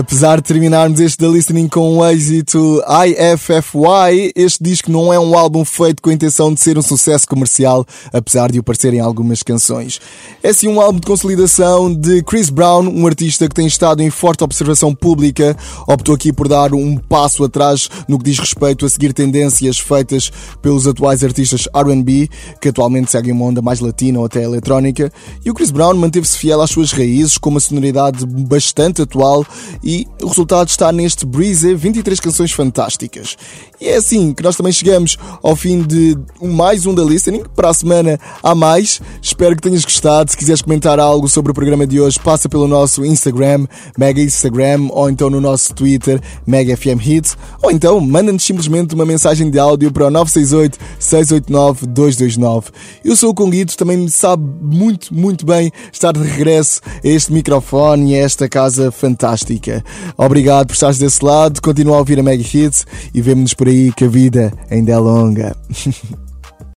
Apesar 0.00 0.38
de 0.38 0.42
terminarmos 0.42 0.98
este 0.98 1.18
da 1.18 1.28
Listening 1.28 1.68
com 1.68 1.98
o 1.98 2.06
êxito 2.08 2.82
IFFY, 3.06 4.32
este 4.34 4.64
disco 4.64 4.90
não 4.90 5.12
é 5.12 5.20
um 5.20 5.38
álbum 5.38 5.64
feito 5.64 6.02
com 6.02 6.10
a 6.10 6.12
intenção 6.12 6.52
de 6.52 6.58
ser 6.58 6.76
um 6.76 6.82
sucesso 6.82 7.28
comercial, 7.28 7.86
apesar 8.12 8.50
de 8.50 8.58
o 8.58 8.62
parecerem 8.62 8.98
algumas 8.98 9.42
canções. 9.42 10.00
É 10.42 10.52
sim 10.52 10.68
um 10.68 10.80
álbum 10.80 10.98
de 10.98 11.06
consolidação 11.06 11.94
de 11.94 12.22
Chris 12.22 12.50
Brown, 12.50 12.88
um 12.88 13.06
artista 13.06 13.46
que 13.46 13.54
tem 13.54 13.66
estado 13.66 14.02
em 14.02 14.10
forte 14.10 14.42
observação 14.42 14.92
pública, 14.94 15.56
optou 15.86 16.14
aqui 16.14 16.32
por 16.32 16.48
dar 16.48 16.72
um 16.72 16.96
passo 16.96 17.44
atrás 17.44 17.88
no 18.08 18.18
que 18.18 18.24
diz 18.24 18.38
respeito 18.38 18.86
a 18.86 18.88
seguir 18.88 19.12
tendências 19.12 19.78
feitas 19.78 20.32
pelos 20.60 20.88
atuais 20.88 21.22
artistas 21.22 21.68
R&B, 21.72 22.28
que 22.60 22.70
atualmente 22.70 23.12
seguem 23.12 23.32
uma 23.32 23.44
onda 23.44 23.62
mais 23.62 23.78
latina 23.80 24.18
ou 24.18 24.24
até 24.24 24.42
eletrónica, 24.42 25.12
e 25.44 25.50
o 25.50 25.54
Chris 25.54 25.70
Brown 25.70 25.94
manteve-se 25.94 26.38
fiel 26.38 26.62
às 26.62 26.70
suas 26.70 26.90
raízes 26.90 27.38
com 27.38 27.50
uma 27.50 27.60
sonoridade 27.60 28.24
bastante 28.26 29.02
atual 29.02 29.46
e 29.84 30.08
o 30.22 30.28
resultado 30.28 30.68
está 30.68 30.90
neste 30.90 31.26
Breezy 31.26 31.74
23 31.74 32.18
canções 32.18 32.52
fantásticas. 32.52 33.36
E 33.80 33.88
é 33.88 33.96
assim 33.96 34.32
que 34.32 34.42
nós 34.42 34.56
também 34.56 34.72
chegamos 34.72 35.18
ao 35.42 35.54
fim 35.54 35.82
de 35.82 36.16
mais 36.40 36.86
um 36.86 36.94
da 36.94 37.02
Listening. 37.02 37.42
Para 37.54 37.68
a 37.68 37.74
semana 37.74 38.18
há 38.42 38.54
mais. 38.54 39.02
Espero 39.20 39.54
que 39.54 39.60
tenhas 39.60 39.84
gostado. 39.84 40.30
Se 40.30 40.36
quiseres 40.36 40.62
comentar 40.62 40.98
algo 40.98 41.28
sobre 41.28 41.52
o 41.52 41.54
programa 41.54 41.86
de 41.86 42.00
hoje, 42.00 42.18
passa 42.18 42.48
pelo 42.48 42.66
nosso 42.66 43.04
Instagram, 43.04 43.66
Mega 43.98 44.22
Instagram, 44.22 44.88
ou 44.90 45.10
então 45.10 45.28
no 45.28 45.40
nosso 45.40 45.74
Twitter, 45.74 46.20
Mega 46.46 46.74
FM 46.76 47.04
Hits, 47.04 47.36
ou 47.62 47.70
então 47.70 48.00
manda-nos 48.00 48.42
simplesmente 48.42 48.94
uma 48.94 49.04
mensagem 49.04 49.50
de 49.50 49.58
áudio 49.58 49.92
para 49.92 50.06
o 50.06 50.10
968 50.10 50.78
689 50.98 51.86
229. 51.86 52.70
Eu 53.04 53.16
sou 53.16 53.30
o 53.30 53.34
Conguito, 53.34 53.76
também 53.76 53.98
me 53.98 54.10
sabe 54.10 54.44
muito, 54.62 55.12
muito 55.12 55.44
bem 55.44 55.70
estar 55.92 56.12
de 56.12 56.20
regresso 56.20 56.80
a 56.86 57.08
este 57.08 57.32
microfone 57.32 58.12
e 58.12 58.14
a 58.14 58.18
esta 58.18 58.48
casa 58.48 58.90
fantástica 58.90 59.73
música. 59.74 59.84
Obrigado 60.16 60.66
por 60.66 60.74
estares 60.74 60.98
desse 60.98 61.24
lado, 61.24 61.60
continua 61.60 61.96
a 61.96 61.98
ouvir 61.98 62.18
a 62.18 62.22
Mega 62.22 62.42
Hits 62.42 62.86
e 63.12 63.20
vemo-nos 63.20 63.54
por 63.54 63.68
aí 63.68 63.92
que 63.92 64.04
a 64.04 64.08
vida 64.08 64.52
ainda 64.70 64.92
é 64.92 64.98
longa. 64.98 65.56